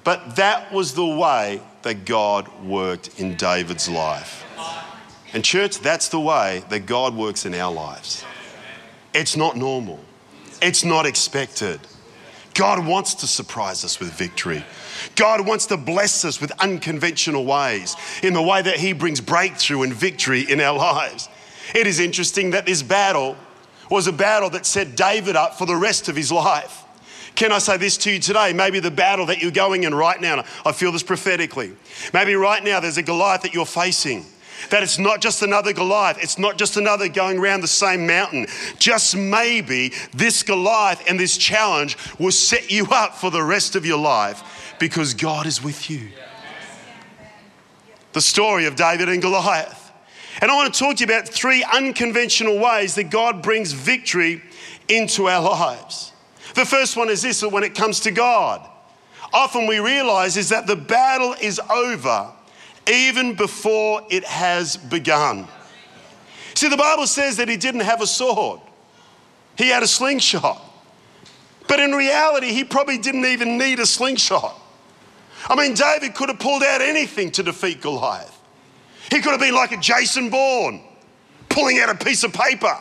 But 0.04 0.37
that 0.37 0.72
was 0.72 0.94
the 0.94 1.04
way 1.04 1.61
that 1.82 2.06
God 2.06 2.49
worked 2.64 3.20
in 3.20 3.37
David's 3.37 3.90
life. 3.90 4.38
And, 5.32 5.44
church, 5.44 5.78
that's 5.78 6.08
the 6.08 6.20
way 6.20 6.64
that 6.70 6.86
God 6.86 7.14
works 7.14 7.44
in 7.44 7.54
our 7.54 7.72
lives. 7.72 8.25
It's 9.14 9.36
not 9.36 9.56
normal, 9.56 10.00
it's 10.62 10.84
not 10.84 11.06
expected. 11.06 11.80
God 12.54 12.84
wants 12.84 13.14
to 13.14 13.28
surprise 13.28 13.84
us 13.84 14.00
with 14.00 14.12
victory. 14.12 14.64
God 15.14 15.46
wants 15.46 15.66
to 15.66 15.76
bless 15.76 16.25
us 16.25 16.40
with 16.40 16.50
unconventional 16.60 17.44
ways 17.44 17.94
in 18.20 18.32
the 18.32 18.42
way 18.42 18.62
that 18.62 18.76
He 18.76 18.92
brings 18.92 19.20
breakthrough 19.20 19.82
and 19.82 19.94
victory 19.94 20.40
in 20.40 20.60
our 20.60 20.76
lives. 20.76 21.28
It 21.75 21.86
is 21.86 22.00
interesting 22.00 22.50
that 22.50 22.66
this 22.66 22.82
battle 22.82 23.36
was 23.90 24.06
a 24.06 24.12
battle 24.12 24.50
that 24.50 24.66
set 24.66 24.96
David 24.96 25.36
up 25.36 25.56
for 25.56 25.66
the 25.66 25.76
rest 25.76 26.08
of 26.08 26.16
his 26.16 26.32
life. 26.32 26.84
Can 27.34 27.52
I 27.52 27.58
say 27.58 27.76
this 27.76 27.96
to 27.98 28.12
you 28.12 28.19
today? 28.19 28.52
Maybe 28.52 28.80
the 28.80 28.90
battle 28.90 29.26
that 29.26 29.40
you're 29.40 29.50
going 29.50 29.84
in 29.84 29.94
right 29.94 30.20
now, 30.20 30.44
I 30.66 30.72
feel 30.72 30.90
this 30.90 31.02
prophetically. 31.02 31.72
Maybe 32.12 32.34
right 32.34 32.62
now 32.62 32.80
there's 32.80 32.98
a 32.98 33.02
Goliath 33.02 33.42
that 33.42 33.54
you're 33.54 33.66
facing. 33.66 34.26
That 34.70 34.82
it's 34.82 34.99
not 34.99 35.20
just 35.20 35.43
another 35.43 35.72
Goliath, 35.72 36.19
it's 36.22 36.38
not 36.38 36.58
just 36.58 36.76
another 36.76 37.08
going 37.08 37.38
around 37.38 37.60
the 37.60 37.69
same 37.69 38.06
mountain. 38.06 38.46
Just 38.78 39.16
maybe 39.16 39.93
this 40.12 40.43
Goliath 40.43 41.02
and 41.08 41.19
this 41.19 41.37
challenge 41.37 41.96
will 42.19 42.32
set 42.32 42.70
you 42.70 42.87
up 42.90 43.14
for 43.14 43.31
the 43.31 43.43
rest 43.43 43.76
of 43.76 43.87
your 43.87 43.99
life 43.99 44.76
because 44.78 45.14
God 45.14 45.46
is 45.46 45.62
with 45.62 45.90
you. 45.90 46.08
The 48.12 48.20
story 48.20 48.66
of 48.66 48.76
David 48.76 49.09
and 49.09 49.21
Goliath. 49.21 49.92
And 50.40 50.50
I 50.50 50.54
want 50.54 50.73
to 50.73 50.78
talk 50.78 50.97
to 50.97 51.04
you 51.04 51.12
about 51.12 51.28
three 51.28 51.64
unconventional 51.64 52.59
ways 52.59 52.94
that 52.94 53.11
God 53.11 53.42
brings 53.42 53.73
victory 53.73 54.42
into 54.88 55.28
our 55.28 55.42
lives. 55.42 56.12
The 56.54 56.64
first 56.64 56.97
one 56.97 57.11
is 57.11 57.23
this 57.23 57.40
that 57.40 57.50
when 57.50 57.64
it 57.64 57.75
comes 57.75 58.00
to 58.00 58.11
God, 58.11 58.68
often 59.33 59.66
we 59.66 59.78
realize 59.78 60.37
is 60.37 60.49
that 60.49 60.66
the 60.66 60.76
battle 60.76 61.35
is 61.40 61.61
over 61.71 62.33
even 62.88 63.35
before 63.35 64.02
it 64.11 64.25
has 64.25 64.76
begun. 64.76 65.47
See, 66.54 66.68
the 66.68 66.76
Bible 66.76 67.07
says 67.07 67.37
that 67.37 67.49
he 67.49 67.57
didn't 67.57 67.83
have 67.83 68.00
a 68.00 68.07
sword, 68.07 68.61
he 69.57 69.68
had 69.68 69.83
a 69.83 69.88
slingshot. 69.88 70.64
But 71.68 71.80
in 71.80 71.92
reality, 71.92 72.52
he 72.52 72.64
probably 72.64 72.97
didn't 72.97 73.26
even 73.26 73.59
need 73.59 73.78
a 73.78 73.85
slingshot. 73.85 74.59
I 75.47 75.54
mean, 75.54 75.75
David 75.75 76.14
could 76.14 76.30
have 76.30 76.38
pulled 76.38 76.62
out 76.62 76.80
anything 76.80 77.30
to 77.33 77.42
defeat 77.42 77.83
Goliath. 77.83 78.35
He 79.11 79.21
could 79.21 79.33
have 79.33 79.40
been 79.40 79.54
like 79.54 79.73
a 79.73 79.76
Jason 79.76 80.30
Bourne, 80.30 80.80
pulling 81.49 81.78
out 81.78 81.90
a 81.90 81.95
piece 81.95 82.25
of 82.25 82.33
paper 82.33 82.75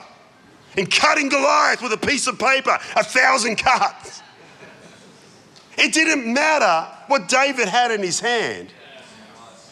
and 0.78 0.90
cutting 0.90 1.28
Goliath 1.28 1.82
with 1.82 1.92
a 1.92 1.98
piece 1.98 2.28
of 2.28 2.40
paper, 2.40 2.78
a 2.96 3.04
thousand 3.04 3.58
cuts. 3.58 4.22
It 5.78 5.94
didn't 5.94 6.32
matter 6.32 6.90
what 7.08 7.28
David 7.28 7.68
had 7.68 7.92
in 7.92 8.02
his 8.02 8.20
hand. 8.20 8.70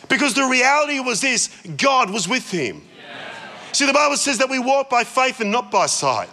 Because 0.09 0.33
the 0.33 0.45
reality 0.45 0.99
was 0.99 1.21
this 1.21 1.49
God 1.77 2.09
was 2.09 2.27
with 2.27 2.49
him. 2.49 2.81
See, 3.71 3.85
the 3.85 3.93
Bible 3.93 4.15
says 4.15 4.37
that 4.37 4.49
we 4.49 4.59
walk 4.59 4.89
by 4.89 5.03
faith 5.03 5.41
and 5.41 5.51
not 5.51 5.69
by 5.69 5.87
sight. 5.87 6.29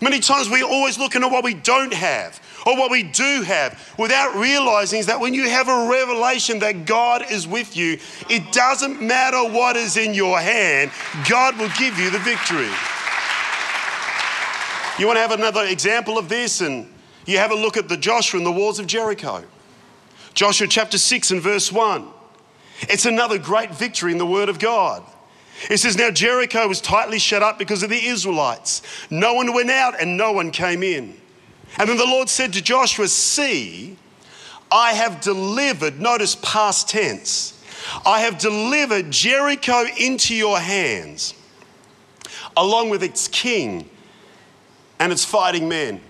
Many 0.00 0.20
times 0.20 0.48
we're 0.48 0.64
always 0.64 0.98
looking 0.98 1.22
at 1.22 1.30
what 1.30 1.44
we 1.44 1.54
don't 1.54 1.92
have 1.92 2.40
or 2.66 2.76
what 2.76 2.90
we 2.90 3.02
do 3.02 3.42
have 3.42 3.94
without 3.98 4.36
realizing 4.36 5.04
that 5.06 5.18
when 5.18 5.34
you 5.34 5.48
have 5.48 5.68
a 5.68 5.88
revelation 5.88 6.58
that 6.60 6.84
God 6.84 7.24
is 7.30 7.48
with 7.48 7.76
you, 7.76 7.98
it 8.28 8.52
doesn't 8.52 9.00
matter 9.00 9.38
what 9.52 9.76
is 9.76 9.96
in 9.96 10.14
your 10.14 10.38
hand, 10.38 10.90
God 11.28 11.56
will 11.58 11.70
give 11.78 11.98
you 11.98 12.10
the 12.10 12.18
victory. 12.18 12.70
You 14.98 15.06
want 15.06 15.16
to 15.16 15.20
have 15.20 15.32
another 15.32 15.64
example 15.64 16.18
of 16.18 16.28
this? 16.28 16.60
And 16.60 16.92
you 17.24 17.38
have 17.38 17.52
a 17.52 17.54
look 17.54 17.76
at 17.76 17.88
the 17.88 17.96
Joshua 17.96 18.38
and 18.38 18.46
the 18.46 18.52
walls 18.52 18.78
of 18.78 18.86
Jericho. 18.86 19.44
Joshua 20.34 20.66
chapter 20.66 20.98
6 20.98 21.30
and 21.30 21.40
verse 21.40 21.70
1. 21.70 22.08
It's 22.82 23.06
another 23.06 23.38
great 23.38 23.74
victory 23.74 24.12
in 24.12 24.18
the 24.18 24.26
Word 24.26 24.48
of 24.48 24.58
God. 24.58 25.02
It 25.68 25.78
says, 25.78 25.96
Now 25.96 26.10
Jericho 26.10 26.68
was 26.68 26.80
tightly 26.80 27.18
shut 27.18 27.42
up 27.42 27.58
because 27.58 27.82
of 27.82 27.90
the 27.90 28.06
Israelites. 28.06 28.82
No 29.10 29.34
one 29.34 29.52
went 29.52 29.70
out 29.70 30.00
and 30.00 30.16
no 30.16 30.32
one 30.32 30.50
came 30.50 30.82
in. 30.82 31.16
And 31.78 31.88
then 31.88 31.96
the 31.96 32.06
Lord 32.06 32.28
said 32.28 32.52
to 32.52 32.62
Joshua, 32.62 33.08
See, 33.08 33.96
I 34.70 34.92
have 34.92 35.20
delivered, 35.20 36.00
notice 36.00 36.36
past 36.36 36.88
tense, 36.88 37.54
I 38.06 38.20
have 38.20 38.38
delivered 38.38 39.10
Jericho 39.10 39.84
into 39.98 40.34
your 40.34 40.58
hands, 40.58 41.34
along 42.56 42.90
with 42.90 43.02
its 43.02 43.28
king 43.28 43.88
and 44.98 45.12
its 45.12 45.24
fighting 45.24 45.68
men. 45.68 46.00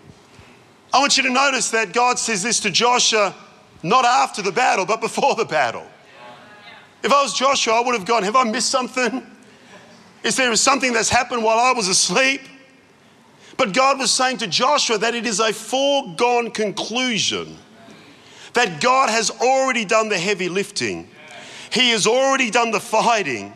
I 0.93 0.99
want 0.99 1.17
you 1.17 1.23
to 1.25 1.31
notice 1.31 1.71
that 1.71 1.93
God 1.93 2.19
says 2.19 2.43
this 2.43 2.61
to 2.61 2.71
Joshua 2.71 3.35
not 3.83 4.05
after 4.05 4.43
the 4.43 4.53
battle, 4.53 4.87
but 4.87 5.01
before 5.01 5.35
the 5.35 5.45
battle. 5.45 5.87
If 7.03 7.13
I 7.13 7.23
was 7.23 7.33
Joshua, 7.33 7.75
I 7.75 7.81
would 7.81 7.95
have 7.95 8.07
gone, 8.07 8.23
Have 8.23 8.37
I 8.37 8.45
missed 8.45 8.71
something? 8.71 9.25
Is 10.23 10.37
there 10.37 10.55
something 10.57 10.93
that's 10.93 11.09
happened 11.09 11.45
while 11.45 11.59
I 11.59 11.73
was 11.73 11.89
asleep? 11.89 12.43
But 13.57 13.73
God 13.73 13.99
was 13.99 14.11
saying 14.11 14.39
to 14.39 14.47
Joshua 14.47 14.99
that 14.99 15.15
it 15.15 15.27
is 15.27 15.41
a 15.41 15.53
foregone 15.53 16.51
conclusion 16.51 17.57
that 18.55 18.81
God 18.81 19.11
has 19.11 19.31
already 19.31 19.85
done 19.85 20.09
the 20.09 20.19
heavy 20.19 20.49
lifting, 20.49 21.09
He 21.71 21.91
has 21.91 22.07
already 22.07 22.51
done 22.51 22.71
the 22.71 22.81
fighting. 22.81 23.53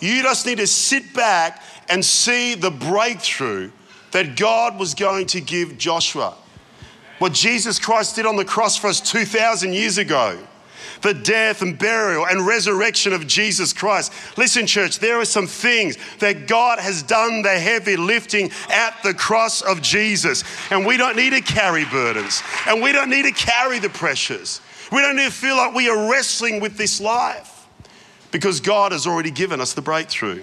You 0.00 0.22
just 0.22 0.46
need 0.46 0.58
to 0.58 0.66
sit 0.66 1.12
back 1.12 1.62
and 1.88 2.04
see 2.04 2.54
the 2.54 2.70
breakthrough 2.70 3.70
that 4.12 4.36
God 4.36 4.78
was 4.78 4.94
going 4.94 5.26
to 5.26 5.40
give 5.40 5.76
Joshua. 5.76 6.34
What 7.18 7.32
Jesus 7.32 7.80
Christ 7.80 8.14
did 8.14 8.26
on 8.26 8.36
the 8.36 8.44
cross 8.44 8.76
for 8.76 8.86
us 8.86 9.00
2,000 9.00 9.72
years 9.72 9.98
ago 9.98 10.38
the 11.02 11.14
death 11.14 11.62
and 11.62 11.78
burial 11.78 12.26
and 12.26 12.46
resurrection 12.46 13.12
of 13.12 13.26
Jesus 13.26 13.72
Christ. 13.72 14.12
Listen, 14.36 14.66
church, 14.66 14.98
there 14.98 15.20
are 15.20 15.24
some 15.24 15.46
things 15.46 15.96
that 16.18 16.46
God 16.46 16.78
has 16.78 17.02
done 17.02 17.42
the 17.42 17.58
heavy 17.58 17.96
lifting 17.96 18.50
at 18.70 18.94
the 19.02 19.14
cross 19.14 19.62
of 19.62 19.82
Jesus. 19.82 20.44
And 20.70 20.86
we 20.86 20.96
don't 20.96 21.16
need 21.16 21.30
to 21.30 21.40
carry 21.40 21.84
burdens 21.84 22.42
and 22.66 22.82
we 22.82 22.92
don't 22.92 23.10
need 23.10 23.24
to 23.24 23.32
carry 23.32 23.78
the 23.78 23.90
pressures. 23.90 24.60
We 24.90 25.00
don't 25.00 25.16
need 25.16 25.26
to 25.26 25.32
feel 25.32 25.56
like 25.56 25.74
we 25.74 25.88
are 25.88 26.10
wrestling 26.10 26.60
with 26.60 26.76
this 26.76 27.00
life 27.00 27.66
because 28.30 28.60
God 28.60 28.92
has 28.92 29.06
already 29.06 29.30
given 29.30 29.60
us 29.60 29.74
the 29.74 29.82
breakthrough. 29.82 30.42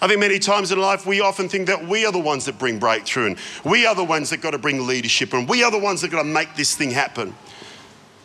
I 0.00 0.06
think 0.06 0.20
many 0.20 0.38
times 0.38 0.70
in 0.70 0.80
life 0.80 1.06
we 1.06 1.20
often 1.20 1.48
think 1.48 1.66
that 1.66 1.86
we 1.86 2.06
are 2.06 2.12
the 2.12 2.20
ones 2.20 2.44
that 2.44 2.58
bring 2.58 2.78
breakthrough 2.78 3.26
and 3.26 3.38
we 3.64 3.84
are 3.84 3.96
the 3.96 4.04
ones 4.04 4.30
that 4.30 4.40
got 4.40 4.52
to 4.52 4.58
bring 4.58 4.86
leadership 4.86 5.32
and 5.32 5.48
we 5.48 5.64
are 5.64 5.72
the 5.72 5.78
ones 5.78 6.02
that 6.02 6.10
got 6.10 6.22
to 6.22 6.28
make 6.28 6.54
this 6.54 6.76
thing 6.76 6.90
happen. 6.90 7.34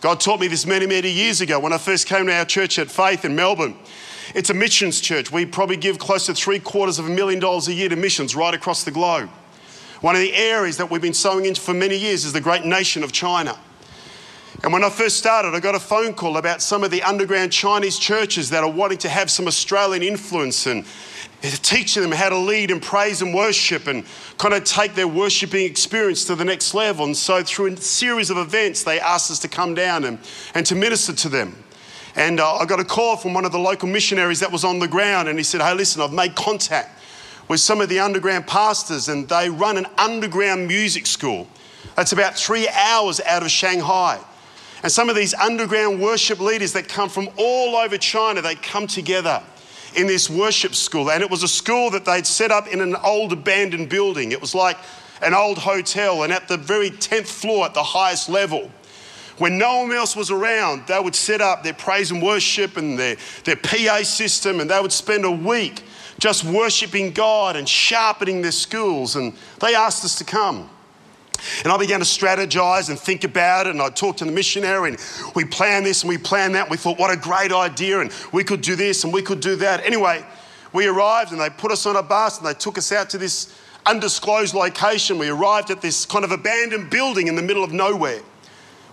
God 0.04 0.20
taught 0.20 0.42
me 0.42 0.50
this 0.50 0.66
many, 0.66 0.86
many 0.86 1.10
years 1.10 1.40
ago 1.40 1.62
when 1.62 1.72
I 1.72 1.78
first 1.78 2.08
came 2.08 2.26
to 2.26 2.34
our 2.34 2.44
church 2.44 2.78
at 2.78 2.92
Faith 2.92 3.24
in 3.24 3.38
Melbourne. 3.38 3.74
It's 4.36 4.50
a 4.50 4.54
missions 4.54 5.00
church. 5.00 5.32
We 5.32 5.46
probably 5.46 5.78
give 5.78 5.98
close 5.98 6.26
to 6.26 6.34
three 6.34 6.60
quarters 6.60 7.00
of 7.00 7.08
a 7.08 7.10
million 7.10 7.40
dollars 7.40 7.70
a 7.70 7.74
year 7.74 7.88
to 7.88 7.96
missions 7.96 8.36
right 8.36 8.54
across 8.54 8.84
the 8.84 8.92
globe. 8.92 9.30
One 10.02 10.14
of 10.14 10.20
the 10.20 10.36
areas 10.36 10.76
that 10.76 10.92
we've 10.92 11.02
been 11.02 11.14
sowing 11.14 11.46
into 11.46 11.62
for 11.62 11.74
many 11.74 11.96
years 11.96 12.26
is 12.26 12.34
the 12.34 12.42
great 12.42 12.66
nation 12.66 13.02
of 13.02 13.14
China. 13.14 13.58
And 14.63 14.72
when 14.72 14.82
I 14.82 14.89
first 14.89 15.17
started, 15.17 15.53
I 15.53 15.60
got 15.60 15.75
a 15.75 15.79
phone 15.79 16.13
call 16.13 16.38
about 16.38 16.62
some 16.62 16.86
of 16.86 16.91
the 16.91 17.03
underground 17.03 17.51
Chinese 17.51 18.00
churches 18.00 18.50
that 18.51 18.63
are 18.63 18.72
wanting 18.72 18.98
to 19.00 19.10
have 19.10 19.29
some 19.29 19.46
Australian 19.46 20.03
influence 20.03 20.67
and 20.67 20.86
teaching 21.41 22.01
them 22.01 22.13
how 22.13 22.29
to 22.29 22.38
lead 22.38 22.72
in 22.72 22.79
praise 22.79 23.22
and 23.22 23.34
worship 23.34 23.88
and 23.88 24.05
kind 24.38 24.53
of 24.53 24.63
take 24.63 24.96
their 24.96 25.08
worshiping 25.08 25.65
experience 25.65 26.24
to 26.25 26.36
the 26.36 26.46
next 26.46 26.74
level. 26.74 27.03
And 27.03 27.17
so, 27.17 27.43
through 27.43 27.74
a 27.74 27.77
series 27.77 28.29
of 28.29 28.38
events, 28.38 28.84
they 28.84 29.01
asked 29.01 29.29
us 29.32 29.39
to 29.39 29.50
come 29.50 29.74
down 29.74 30.05
and, 30.05 30.17
and 30.55 30.65
to 30.67 30.75
minister 30.75 31.12
to 31.12 31.27
them. 31.27 31.62
And 32.15 32.39
uh, 32.39 32.55
I 32.55 32.65
got 32.65 32.79
a 32.79 32.86
call 32.86 33.17
from 33.17 33.34
one 33.34 33.43
of 33.43 33.51
the 33.51 33.60
local 33.60 33.89
missionaries 33.89 34.39
that 34.39 34.51
was 34.51 34.63
on 34.63 34.79
the 34.79 34.88
ground, 34.88 35.27
and 35.27 35.38
he 35.38 35.43
said, 35.43 35.60
Hey, 35.60 35.74
listen, 35.74 36.01
I've 36.01 36.13
made 36.13 36.36
contact 36.36 37.01
with 37.50 37.60
some 37.60 37.82
of 37.82 37.89
the 37.89 38.00
underground 38.00 38.48
pastors, 38.48 39.10
and 39.10 39.27
they 39.27 39.50
run 39.50 39.75
an 39.75 39.88
underground 39.98 40.70
music 40.70 41.05
school 41.05 41.50
that's 41.98 42.13
about 42.13 42.38
three 42.38 42.70
hours 42.70 43.20
out 43.20 43.43
of 43.43 43.51
Shanghai. 43.51 44.22
And 44.84 44.92
some 44.92 45.10
of 45.10 45.16
these 45.16 45.34
underground 45.34 46.02
worship 46.02 46.40
leaders 46.40 46.74
that 46.74 46.90
come 46.90 47.10
from 47.10 47.30
all 47.38 47.78
over 47.78 47.98
China, 47.98 48.42
they 48.42 48.56
come 48.56 48.86
together 48.86 49.42
in 49.96 50.08
this 50.08 50.30
worship 50.30 50.75
school. 50.75 51.10
And 51.10 51.24
it 51.24 51.30
was 51.30 51.42
a 51.42 51.48
school 51.48 51.90
that 51.92 52.04
they'd 52.04 52.28
set 52.28 52.52
up 52.52 52.68
in 52.68 52.82
an 52.82 52.96
old 52.98 53.32
abandoned 53.32 53.90
building. 53.90 54.34
It 54.34 54.42
was 54.42 54.54
like 54.54 54.78
an 55.22 55.34
old 55.34 55.58
hotel, 55.58 56.24
and 56.24 56.34
at 56.34 56.50
the 56.50 56.58
very 56.58 56.90
10th 56.92 57.28
floor, 57.28 57.66
at 57.66 57.74
the 57.74 57.84
highest 57.84 58.28
level, 58.28 58.70
when 59.38 59.58
no 59.58 59.84
one 59.84 59.92
else 59.94 60.16
was 60.16 60.30
around, 60.30 60.86
they 60.88 61.00
would 61.00 61.16
set 61.16 61.42
up 61.42 61.63
their 61.63 61.74
praise 61.74 62.12
and 62.12 62.22
worship 62.22 62.78
and 62.78 63.00
their, 63.00 63.16
their 63.46 63.56
PA 63.56 64.04
system, 64.04 64.60
and 64.60 64.70
they 64.70 64.80
would 64.80 64.92
spend 64.92 65.25
a 65.25 65.32
week 65.32 65.84
just 66.20 66.44
worshiping 66.44 67.12
God 67.12 67.56
and 67.56 67.68
sharpening 67.68 68.42
their 68.42 68.52
skills. 68.52 69.16
And 69.16 69.34
they 69.60 69.75
asked 69.75 70.06
us 70.06 70.18
to 70.20 70.24
come. 70.24 70.70
And 71.63 71.72
I 71.72 71.78
began 71.78 72.00
to 72.00 72.06
strategize 72.06 72.90
and 72.90 72.98
think 72.98 73.24
about 73.24 73.68
it. 73.68 73.72
And 73.72 73.82
I 73.82 73.90
talked 73.90 74.20
to 74.20 74.25
the 74.25 74.32
missionary, 74.32 74.90
and 74.90 75.00
we 75.36 75.46
planned 75.46 75.86
this 75.86 76.04
and 76.04 76.10
we 76.10 76.18
planned 76.18 76.56
that. 76.56 76.70
We 76.70 76.78
thought, 76.78 76.98
what 76.98 77.12
a 77.12 77.18
great 77.18 77.52
idea. 77.52 78.00
And 78.00 78.12
we 78.32 78.44
could 78.44 78.62
do 78.62 78.75
this 78.75 79.04
and 79.04 79.13
we 79.13 79.22
could 79.22 79.40
do 79.40 79.56
that. 79.58 79.86
Anyway, 79.86 80.25
we 80.72 80.88
arrived 80.88 81.32
and 81.32 81.40
they 81.40 81.50
put 81.50 81.72
us 81.72 81.86
on 81.86 81.96
a 81.96 82.04
bus 82.04 82.40
and 82.40 82.48
they 82.48 82.54
took 82.54 82.78
us 82.78 82.92
out 82.92 83.10
to 83.12 83.18
this 83.18 83.54
undisclosed 83.86 84.54
location. 84.54 85.18
We 85.18 85.30
arrived 85.30 85.70
at 85.72 85.82
this 85.82 86.06
kind 86.06 86.25
of 86.25 86.32
abandoned 86.32 86.90
building 86.90 87.28
in 87.28 87.36
the 87.36 87.42
middle 87.42 87.63
of 87.63 87.72
nowhere. 87.72 88.22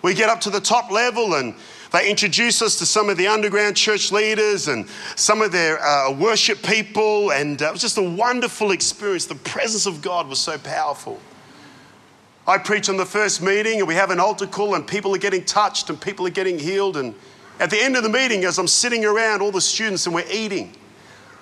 We 0.02 0.14
get 0.14 0.28
up 0.28 0.40
to 0.42 0.50
the 0.50 0.60
top 0.60 0.90
level 0.90 1.34
and 1.34 1.54
they 1.92 2.08
introduce 2.08 2.62
us 2.62 2.76
to 2.76 2.86
some 2.86 3.08
of 3.08 3.16
the 3.16 3.26
underground 3.26 3.76
church 3.76 4.12
leaders 4.12 4.68
and 4.68 4.88
some 5.16 5.42
of 5.42 5.52
their 5.52 5.82
uh, 5.82 6.12
worship 6.12 6.62
people. 6.62 7.32
And 7.32 7.60
uh, 7.60 7.66
it 7.66 7.72
was 7.72 7.80
just 7.80 7.98
a 7.98 8.02
wonderful 8.02 8.70
experience. 8.70 9.26
The 9.26 9.34
presence 9.34 9.86
of 9.86 10.00
God 10.00 10.28
was 10.28 10.38
so 10.38 10.56
powerful. 10.58 11.20
I 12.50 12.58
preach 12.58 12.88
on 12.88 12.96
the 12.96 13.06
first 13.06 13.40
meeting 13.40 13.78
and 13.78 13.86
we 13.86 13.94
have 13.94 14.10
an 14.10 14.18
altar 14.18 14.44
call 14.44 14.74
and 14.74 14.84
people 14.84 15.14
are 15.14 15.18
getting 15.18 15.44
touched 15.44 15.88
and 15.88 16.00
people 16.00 16.26
are 16.26 16.30
getting 16.30 16.58
healed. 16.58 16.96
And 16.96 17.14
at 17.60 17.70
the 17.70 17.80
end 17.80 17.96
of 17.96 18.02
the 18.02 18.08
meeting, 18.08 18.44
as 18.44 18.58
I'm 18.58 18.66
sitting 18.66 19.04
around 19.04 19.40
all 19.40 19.52
the 19.52 19.60
students 19.60 20.06
and 20.06 20.14
we're 20.14 20.28
eating, 20.28 20.74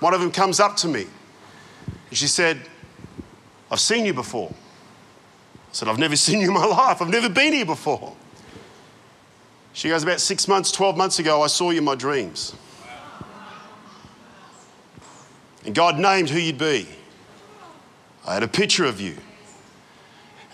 one 0.00 0.12
of 0.12 0.20
them 0.20 0.30
comes 0.30 0.60
up 0.60 0.76
to 0.76 0.86
me 0.86 1.06
and 1.86 2.18
she 2.18 2.26
said, 2.26 2.60
I've 3.70 3.80
seen 3.80 4.04
you 4.04 4.12
before. 4.12 4.50
I 4.50 5.72
said, 5.72 5.88
I've 5.88 5.98
never 5.98 6.14
seen 6.26 6.42
you 6.42 6.48
in 6.48 6.54
my 6.54 6.66
life. 6.66 7.00
I've 7.00 7.08
never 7.08 7.30
been 7.30 7.54
here 7.54 7.64
before. 7.64 8.14
She 9.72 9.88
goes, 9.88 10.02
About 10.02 10.20
six 10.20 10.46
months, 10.46 10.70
12 10.70 10.98
months 10.98 11.18
ago, 11.18 11.40
I 11.40 11.46
saw 11.46 11.70
you 11.70 11.78
in 11.78 11.84
my 11.84 11.94
dreams. 11.94 12.54
And 15.64 15.74
God 15.74 15.98
named 15.98 16.28
who 16.28 16.38
you'd 16.38 16.58
be. 16.58 16.86
I 18.26 18.34
had 18.34 18.42
a 18.42 18.48
picture 18.48 18.84
of 18.84 19.00
you. 19.00 19.16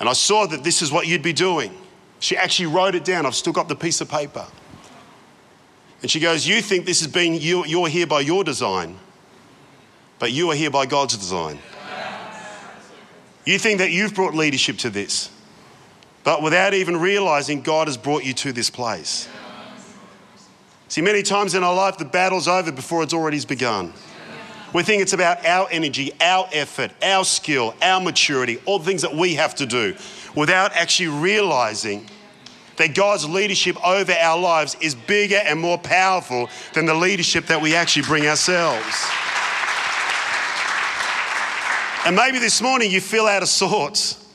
And 0.00 0.08
I 0.08 0.12
saw 0.12 0.46
that 0.46 0.64
this 0.64 0.82
is 0.82 0.90
what 0.90 1.06
you'd 1.06 1.22
be 1.22 1.32
doing. 1.32 1.76
She 2.18 2.36
actually 2.36 2.66
wrote 2.66 2.94
it 2.94 3.04
down. 3.04 3.26
I've 3.26 3.34
still 3.34 3.52
got 3.52 3.68
the 3.68 3.76
piece 3.76 4.00
of 4.00 4.08
paper. 4.08 4.46
And 6.02 6.10
she 6.10 6.20
goes, 6.20 6.46
You 6.46 6.60
think 6.60 6.86
this 6.86 7.00
has 7.00 7.10
been, 7.10 7.34
you, 7.34 7.64
you're 7.64 7.88
here 7.88 8.06
by 8.06 8.20
your 8.20 8.44
design, 8.44 8.98
but 10.18 10.32
you 10.32 10.50
are 10.50 10.54
here 10.54 10.70
by 10.70 10.86
God's 10.86 11.16
design. 11.16 11.58
You 13.44 13.58
think 13.58 13.78
that 13.78 13.90
you've 13.90 14.14
brought 14.14 14.34
leadership 14.34 14.78
to 14.78 14.90
this, 14.90 15.30
but 16.22 16.42
without 16.42 16.72
even 16.72 16.96
realizing 16.96 17.60
God 17.60 17.88
has 17.88 17.96
brought 17.96 18.24
you 18.24 18.32
to 18.34 18.52
this 18.52 18.70
place. 18.70 19.28
See, 20.88 21.02
many 21.02 21.22
times 21.22 21.54
in 21.54 21.62
our 21.62 21.74
life, 21.74 21.98
the 21.98 22.04
battle's 22.04 22.48
over 22.48 22.72
before 22.72 23.02
it's 23.02 23.12
already 23.12 23.44
begun. 23.44 23.92
We 24.74 24.82
think 24.82 25.02
it's 25.02 25.12
about 25.12 25.46
our 25.46 25.68
energy, 25.70 26.12
our 26.20 26.48
effort, 26.52 26.90
our 27.00 27.24
skill, 27.24 27.76
our 27.80 28.00
maturity, 28.00 28.58
all 28.66 28.80
the 28.80 28.84
things 28.84 29.02
that 29.02 29.14
we 29.14 29.34
have 29.34 29.54
to 29.56 29.66
do 29.66 29.94
without 30.34 30.72
actually 30.72 31.08
realizing 31.08 32.10
that 32.76 32.92
God's 32.92 33.28
leadership 33.28 33.76
over 33.86 34.10
our 34.10 34.36
lives 34.36 34.76
is 34.80 34.96
bigger 34.96 35.40
and 35.44 35.60
more 35.60 35.78
powerful 35.78 36.50
than 36.72 36.86
the 36.86 36.94
leadership 36.94 37.46
that 37.46 37.62
we 37.62 37.76
actually 37.76 38.02
bring 38.02 38.26
ourselves. 38.26 39.08
And 42.04 42.16
maybe 42.16 42.40
this 42.40 42.60
morning 42.60 42.90
you 42.90 43.00
feel 43.00 43.26
out 43.26 43.42
of 43.42 43.48
sorts. 43.48 44.28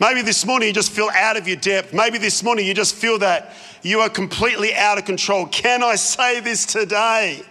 Maybe 0.00 0.20
this 0.20 0.44
morning 0.44 0.68
you 0.68 0.74
just 0.74 0.92
feel 0.92 1.08
out 1.14 1.38
of 1.38 1.48
your 1.48 1.56
depth. 1.56 1.94
Maybe 1.94 2.18
this 2.18 2.42
morning 2.42 2.66
you 2.66 2.74
just 2.74 2.94
feel 2.94 3.18
that 3.20 3.54
you 3.82 4.00
are 4.00 4.10
completely 4.10 4.74
out 4.74 4.98
of 4.98 5.06
control. 5.06 5.46
Can 5.46 5.82
I 5.82 5.94
say 5.94 6.40
this 6.40 6.66
today? 6.66 7.42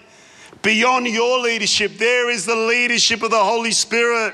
Beyond 0.68 1.08
your 1.08 1.40
leadership, 1.40 1.94
there 1.94 2.30
is 2.30 2.46
the 2.46 2.54
leadership 2.54 3.24
of 3.24 3.32
the 3.32 3.42
Holy 3.42 3.72
Spirit. 3.72 4.34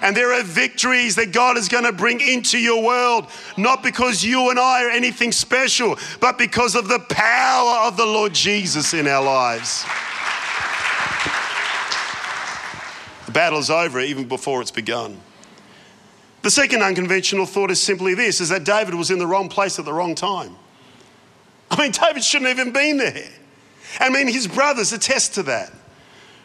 And 0.00 0.16
there 0.16 0.32
are 0.32 0.42
victories 0.42 1.16
that 1.16 1.32
God 1.32 1.58
is 1.58 1.68
going 1.68 1.84
to 1.84 1.92
bring 1.92 2.22
into 2.22 2.58
your 2.58 2.82
world, 2.82 3.26
not 3.58 3.82
because 3.82 4.24
you 4.24 4.48
and 4.48 4.58
I 4.58 4.84
are 4.84 4.88
anything 4.88 5.32
special, 5.32 5.98
but 6.18 6.38
because 6.38 6.76
of 6.76 6.88
the 6.88 7.00
power 7.10 7.86
of 7.86 7.98
the 7.98 8.06
Lord 8.06 8.32
Jesus 8.32 8.94
in 8.94 9.06
our 9.06 9.22
lives. 9.22 9.84
The 13.26 13.32
battle 13.32 13.58
is 13.58 13.68
over 13.68 14.00
even 14.00 14.26
before 14.26 14.62
it's 14.62 14.70
begun. 14.70 15.20
The 16.40 16.50
second 16.50 16.80
unconventional 16.80 17.44
thought 17.44 17.70
is 17.70 17.82
simply 17.82 18.14
this 18.14 18.40
is 18.40 18.48
that 18.48 18.64
David 18.64 18.94
was 18.94 19.10
in 19.10 19.18
the 19.18 19.26
wrong 19.26 19.50
place 19.50 19.78
at 19.78 19.84
the 19.84 19.92
wrong 19.92 20.14
time. 20.14 20.56
I 21.70 21.78
mean, 21.82 21.90
David 21.90 22.24
shouldn't 22.24 22.48
have 22.48 22.58
even 22.58 22.72
been 22.72 22.96
there. 22.96 23.28
I 24.00 24.10
mean, 24.10 24.28
his 24.28 24.46
brothers 24.46 24.92
attest 24.92 25.34
to 25.34 25.42
that. 25.44 25.72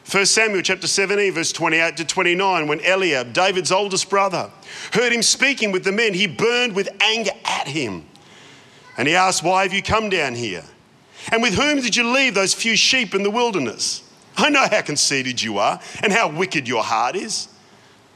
1 0.10 0.26
Samuel 0.26 0.62
chapter 0.62 0.88
17, 0.88 1.34
verse 1.34 1.52
28 1.52 1.98
to 1.98 2.06
29, 2.06 2.68
when 2.68 2.84
Eliab, 2.86 3.34
David's 3.34 3.72
oldest 3.72 4.10
brother, 4.10 4.50
heard 4.94 5.14
him 5.14 5.22
speaking 5.22 5.72
with 5.72 5.84
the 5.84 5.92
men, 5.92 6.14
he 6.14 6.28
burned 6.28 6.76
with 6.76 6.90
anger 7.02 7.32
at 7.46 7.68
him. 7.68 8.06
And 8.98 9.08
he 9.08 9.16
asked, 9.16 9.44
Why 9.44 9.64
have 9.64 9.74
you 9.74 9.82
come 9.82 10.10
down 10.10 10.36
here? 10.36 10.64
And 11.32 11.42
with 11.42 11.54
whom 11.54 11.82
did 11.82 11.96
you 11.96 12.08
leave 12.12 12.34
those 12.34 12.54
few 12.54 12.76
sheep 12.76 13.14
in 13.14 13.24
the 13.24 13.30
wilderness? 13.30 14.04
I 14.38 14.50
know 14.50 14.68
how 14.70 14.82
conceited 14.82 15.42
you 15.42 15.60
are 15.60 15.80
and 16.02 16.12
how 16.12 16.30
wicked 16.30 16.68
your 16.68 16.84
heart 16.84 17.16
is. 17.16 17.48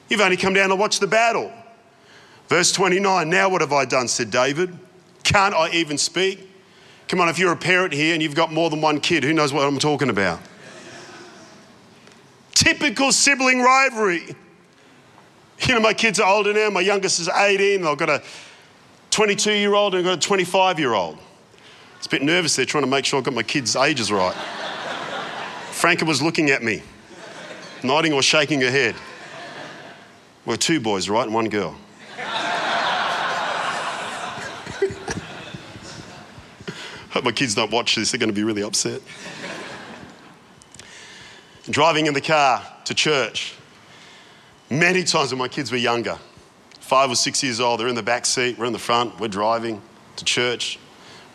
You've 0.09 0.21
only 0.21 0.37
come 0.37 0.53
down 0.53 0.69
to 0.69 0.75
watch 0.75 0.99
the 0.99 1.07
battle. 1.07 1.51
Verse 2.47 2.71
29 2.71 3.29
Now 3.29 3.49
what 3.49 3.61
have 3.61 3.73
I 3.73 3.85
done? 3.85 4.07
said 4.07 4.31
David. 4.31 4.77
Can't 5.23 5.53
I 5.53 5.69
even 5.71 5.97
speak? 5.97 6.44
Come 7.07 7.21
on, 7.21 7.29
if 7.29 7.37
you're 7.37 7.51
a 7.51 7.57
parent 7.57 7.93
here 7.93 8.13
and 8.13 8.23
you've 8.23 8.35
got 8.35 8.51
more 8.51 8.69
than 8.69 8.81
one 8.81 8.99
kid, 8.99 9.23
who 9.23 9.33
knows 9.33 9.53
what 9.53 9.67
I'm 9.67 9.77
talking 9.77 10.09
about? 10.09 10.39
Typical 12.53 13.11
sibling 13.11 13.61
rivalry. 13.61 14.35
You 15.67 15.75
know, 15.75 15.79
my 15.79 15.93
kids 15.93 16.19
are 16.19 16.27
older 16.27 16.53
now. 16.53 16.69
My 16.69 16.81
youngest 16.81 17.19
is 17.19 17.29
18. 17.29 17.85
I've 17.85 17.97
got 17.97 18.09
a 18.09 18.23
22 19.11 19.53
year 19.53 19.73
old 19.73 19.93
and 19.93 19.99
I've 19.99 20.17
got 20.17 20.25
a 20.25 20.27
25 20.27 20.79
year 20.79 20.93
old. 20.93 21.17
It's 21.97 22.07
a 22.07 22.09
bit 22.09 22.23
nervous 22.23 22.55
there 22.55 22.65
trying 22.65 22.83
to 22.83 22.89
make 22.89 23.05
sure 23.05 23.19
I've 23.19 23.25
got 23.25 23.33
my 23.33 23.43
kids' 23.43 23.75
ages 23.75 24.11
right. 24.11 24.35
Franca 25.71 26.05
was 26.05 26.21
looking 26.21 26.49
at 26.49 26.63
me, 26.63 26.81
nodding 27.83 28.13
or 28.13 28.21
shaking 28.21 28.61
her 28.61 28.71
head. 28.71 28.95
We're 30.45 30.57
two 30.57 30.79
boys, 30.79 31.09
right? 31.09 31.23
And 31.23 31.33
one 31.33 31.49
girl. 31.49 31.75
Hope 37.25 37.33
my 37.33 37.35
kids 37.39 37.55
don't 37.55 37.71
watch 37.71 37.95
this, 37.95 38.11
they're 38.11 38.19
going 38.19 38.29
to 38.29 38.35
be 38.35 38.43
really 38.43 38.61
upset. 38.61 39.01
Driving 41.67 42.05
in 42.05 42.13
the 42.13 42.21
car 42.21 42.61
to 42.83 42.93
church, 42.93 43.55
many 44.69 45.03
times 45.03 45.31
when 45.31 45.39
my 45.39 45.47
kids 45.47 45.71
were 45.71 45.79
younger, 45.79 46.19
five 46.81 47.09
or 47.09 47.15
six 47.15 47.41
years 47.41 47.59
old, 47.59 47.79
they're 47.79 47.87
in 47.87 47.95
the 47.95 48.03
back 48.03 48.27
seat, 48.27 48.59
we're 48.59 48.65
in 48.65 48.73
the 48.73 48.77
front, 48.77 49.19
we're 49.19 49.27
driving 49.27 49.81
to 50.17 50.23
church. 50.23 50.77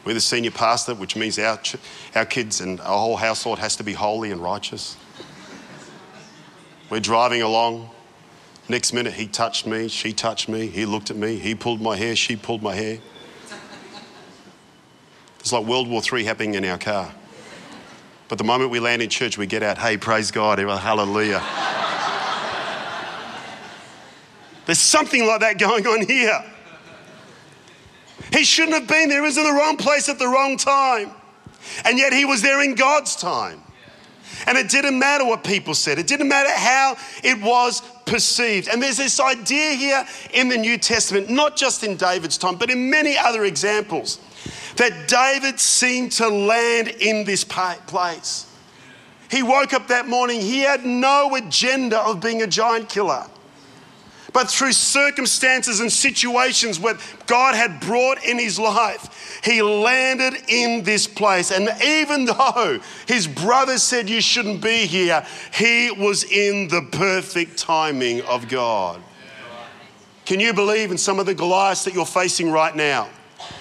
We're 0.05 0.15
the 0.15 0.21
senior 0.21 0.53
pastor, 0.53 0.95
which 0.95 1.17
means 1.17 1.41
our, 1.41 1.57
ch- 1.57 1.75
our 2.15 2.25
kids 2.25 2.61
and 2.61 2.81
our 2.83 2.99
whole 2.99 3.17
household 3.17 3.59
has 3.59 3.75
to 3.75 3.83
be 3.83 3.93
holy 3.93 4.31
and 4.31 4.41
righteous. 4.41 4.97
We're 6.89 7.01
driving 7.01 7.43
along. 7.43 7.91
Next 8.69 8.93
minute, 8.93 9.15
he 9.15 9.27
touched 9.27 9.67
me, 9.67 9.89
she 9.89 10.13
touched 10.13 10.49
me, 10.49 10.69
he 10.69 10.87
looked 10.87 11.11
at 11.11 11.17
me, 11.17 11.41
he 11.41 11.57
pulled 11.57 11.81
my 11.81 11.97
hair, 11.97 12.15
she 12.15 12.37
pulled 12.37 12.63
my 12.63 12.77
hair. 12.77 13.01
It's 15.41 15.53
like 15.53 15.67
World 15.67 15.89
War 15.89 16.01
III 16.01 16.25
happening 16.25 16.55
in 16.55 16.65
our 16.67 16.79
car. 16.79 17.13
But 18.29 18.39
the 18.39 18.45
moment 18.45 18.71
we 18.71 18.79
land 18.79 19.03
in 19.03 19.11
church, 19.11 19.37
we 19.37 19.47
get 19.47 19.63
out, 19.63 19.79
hey, 19.79 19.97
praise 19.97 20.31
God, 20.31 20.59
hallelujah. 20.59 21.43
There's 24.67 24.79
something 24.79 25.27
like 25.27 25.41
that 25.41 25.59
going 25.59 25.87
on 25.87 26.07
here. 26.07 26.45
He 28.33 28.45
shouldn't 28.45 28.79
have 28.79 28.87
been 28.87 29.09
there. 29.09 29.21
He 29.21 29.27
was 29.27 29.37
in 29.37 29.43
the 29.43 29.53
wrong 29.53 29.77
place 29.77 30.09
at 30.09 30.21
the 30.21 30.29
wrong 30.29 30.57
time. 30.57 31.11
And 31.85 31.99
yet 31.99 32.13
he 32.13 32.25
was 32.25 32.43
there 32.43 32.63
in 32.63 32.77
God's 32.77 33.17
time. 33.17 33.61
And 34.47 34.57
it 34.57 34.69
didn't 34.69 34.99
matter 34.99 35.25
what 35.25 35.43
people 35.43 35.75
said, 35.75 35.99
it 35.99 36.07
didn't 36.07 36.29
matter 36.29 36.51
how 36.51 36.97
it 37.25 37.43
was 37.43 37.83
perceived. 38.07 38.69
And 38.69 38.81
there's 38.83 38.97
this 38.97 39.19
idea 39.21 39.73
here 39.73 40.07
in 40.33 40.49
the 40.49 40.57
New 40.57 40.79
Testament, 40.79 41.29
not 41.29 41.57
just 41.57 41.83
in 41.83 41.97
David's 41.97 42.39
time, 42.39 42.57
but 42.57 42.71
in 42.71 42.89
many 42.91 43.19
other 43.19 43.45
examples, 43.45 44.19
that 44.77 45.09
David 45.09 45.59
seemed 45.61 46.12
to 46.12 46.29
land 46.29 46.89
in 46.89 47.25
this 47.25 47.45
place. 47.45 48.47
He 49.31 49.43
woke 49.43 49.73
up 49.73 49.89
that 49.89 50.09
morning, 50.09 50.41
he 50.41 50.61
had 50.61 50.85
no 50.85 51.35
agenda 51.37 52.00
of 52.00 52.21
being 52.21 52.43
a 52.43 52.47
giant 52.47 52.89
killer. 52.89 53.27
But 54.33 54.49
through 54.49 54.73
circumstances 54.73 55.81
and 55.81 55.91
situations 55.91 56.79
where 56.79 56.97
God 57.27 57.55
had 57.55 57.81
brought 57.81 58.25
in 58.25 58.39
his 58.39 58.59
life, 58.59 59.41
he 59.43 59.62
landed 59.62 60.35
in 60.49 60.85
this 60.85 61.07
place. 61.07 61.50
And 61.50 61.69
even 61.83 62.27
though 62.27 62.81
his 63.07 63.27
brothers 63.27 63.83
said, 63.83 64.09
You 64.09 64.21
shouldn't 64.21 64.62
be 64.62 64.87
here, 64.87 65.27
he 65.53 65.91
was 65.91 66.25
in 66.25 66.69
the 66.69 66.87
perfect 66.93 67.59
timing 67.59 68.23
of 68.23 68.49
God. 68.49 69.02
Can 70.26 70.39
you 70.39 70.52
believe 70.52 70.93
in 70.93 70.99
some 70.99 71.19
of 71.19 71.26
the 71.26 71.35
Goliaths 71.35 71.85
that 71.85 71.95
you're 71.95 72.06
facing 72.06 72.52
right 72.52 72.75
now? 72.75 73.09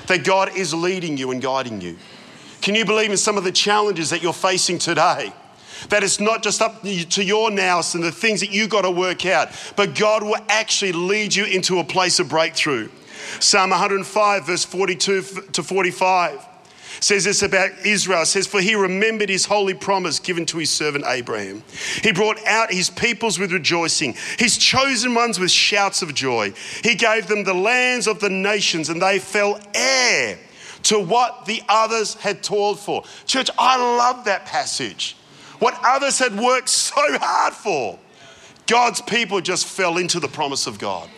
That 0.07 0.23
God 0.23 0.55
is 0.55 0.73
leading 0.73 1.17
you 1.17 1.31
and 1.31 1.41
guiding 1.41 1.81
you. 1.81 1.97
Can 2.61 2.75
you 2.75 2.85
believe 2.85 3.11
in 3.11 3.17
some 3.17 3.37
of 3.37 3.43
the 3.43 3.51
challenges 3.51 4.09
that 4.09 4.21
you're 4.21 4.33
facing 4.33 4.79
today? 4.79 5.33
That 5.89 6.03
it's 6.03 6.19
not 6.19 6.43
just 6.43 6.61
up 6.61 6.81
to 6.81 7.23
your 7.23 7.51
nous 7.51 7.95
and 7.95 8.03
the 8.03 8.11
things 8.11 8.41
that 8.41 8.51
you 8.51 8.67
got 8.67 8.81
to 8.81 8.91
work 8.91 9.25
out, 9.25 9.49
but 9.77 9.95
God 9.95 10.23
will 10.23 10.43
actually 10.49 10.91
lead 10.91 11.33
you 11.33 11.45
into 11.45 11.79
a 11.79 11.83
place 11.83 12.19
of 12.19 12.27
breakthrough. 12.27 12.89
Psalm 13.39 13.69
105, 13.69 14.45
verse 14.45 14.65
42 14.65 15.21
to 15.53 15.63
45 15.63 16.45
says 16.99 17.23
this 17.23 17.41
about 17.41 17.71
Israel. 17.85 18.21
It 18.21 18.27
says, 18.27 18.47
For 18.47 18.61
he 18.61 18.75
remembered 18.75 19.29
his 19.29 19.45
holy 19.45 19.73
promise 19.73 20.19
given 20.19 20.45
to 20.47 20.57
his 20.57 20.69
servant 20.69 21.05
Abraham. 21.07 21.63
He 22.03 22.11
brought 22.11 22.37
out 22.45 22.71
his 22.71 22.89
peoples 22.89 23.39
with 23.39 23.51
rejoicing, 23.51 24.15
his 24.37 24.57
chosen 24.57 25.13
ones 25.15 25.39
with 25.39 25.51
shouts 25.51 26.01
of 26.01 26.13
joy. 26.13 26.53
He 26.83 26.95
gave 26.95 27.27
them 27.27 27.43
the 27.43 27.53
lands 27.53 28.07
of 28.07 28.19
the 28.19 28.29
nations, 28.29 28.89
and 28.89 29.01
they 29.01 29.19
fell 29.19 29.59
heir 29.73 30.37
to 30.83 30.99
what 30.99 31.45
the 31.45 31.61
others 31.67 32.15
had 32.15 32.43
toiled 32.43 32.79
for. 32.79 33.03
Church, 33.25 33.49
I 33.57 33.77
love 33.77 34.25
that 34.25 34.45
passage 34.45 35.15
what 35.59 35.77
others 35.83 36.17
had 36.19 36.37
worked 36.37 36.69
so 36.69 37.01
hard 37.19 37.53
for. 37.53 37.99
God's 38.65 39.01
people 39.01 39.41
just 39.41 39.65
fell 39.65 39.97
into 39.97 40.19
the 40.19 40.27
promise 40.27 40.67
of 40.67 40.79
God. 40.79 41.09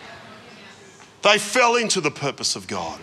They 1.21 1.37
fell 1.37 1.75
into 1.75 2.01
the 2.01 2.11
purpose 2.11 2.55
of 2.55 2.67
God. 2.67 2.99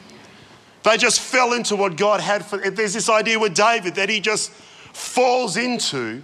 They 0.84 0.96
just 0.96 1.20
fell 1.20 1.52
into 1.52 1.76
what 1.76 1.96
God 1.96 2.20
had 2.20 2.44
for. 2.44 2.58
them. 2.58 2.74
There's 2.74 2.94
this 2.94 3.08
idea 3.08 3.38
with 3.38 3.54
David 3.54 3.96
that 3.96 4.08
he 4.08 4.20
just 4.20 4.50
falls 4.50 5.56
into 5.56 6.22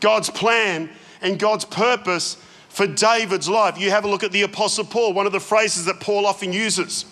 God's 0.00 0.30
plan 0.30 0.90
and 1.20 1.38
God's 1.38 1.64
purpose 1.64 2.36
for 2.68 2.86
David's 2.86 3.48
life. 3.48 3.78
You 3.78 3.90
have 3.90 4.04
a 4.04 4.08
look 4.08 4.22
at 4.22 4.32
the 4.32 4.42
Apostle 4.42 4.84
Paul, 4.84 5.12
one 5.12 5.26
of 5.26 5.32
the 5.32 5.40
phrases 5.40 5.84
that 5.84 6.00
Paul 6.00 6.26
often 6.26 6.52
uses. 6.52 7.04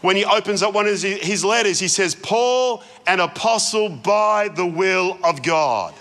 When 0.00 0.16
he 0.16 0.24
opens 0.24 0.62
up 0.62 0.74
one 0.74 0.88
of 0.88 1.00
his 1.00 1.44
letters, 1.44 1.78
he 1.78 1.86
says, 1.86 2.14
Paul, 2.14 2.82
an 3.06 3.20
apostle 3.20 3.88
by 3.88 4.48
the 4.48 4.66
will 4.66 5.18
of 5.22 5.42
God 5.42 5.94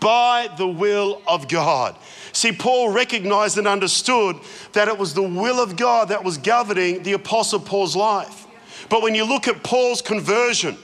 by 0.00 0.48
the 0.56 0.66
will 0.66 1.22
of 1.26 1.48
God. 1.48 1.96
See, 2.32 2.52
Paul 2.52 2.90
recognized 2.90 3.58
and 3.58 3.66
understood 3.66 4.36
that 4.72 4.88
it 4.88 4.98
was 4.98 5.14
the 5.14 5.22
will 5.22 5.60
of 5.60 5.76
God 5.76 6.08
that 6.08 6.22
was 6.22 6.38
governing 6.38 7.02
the 7.02 7.14
Apostle 7.14 7.60
Paul's 7.60 7.96
life. 7.96 8.45
But 8.88 9.02
when 9.02 9.14
you 9.14 9.24
look 9.24 9.48
at 9.48 9.62
Paul's 9.62 10.02
conversion, 10.02 10.76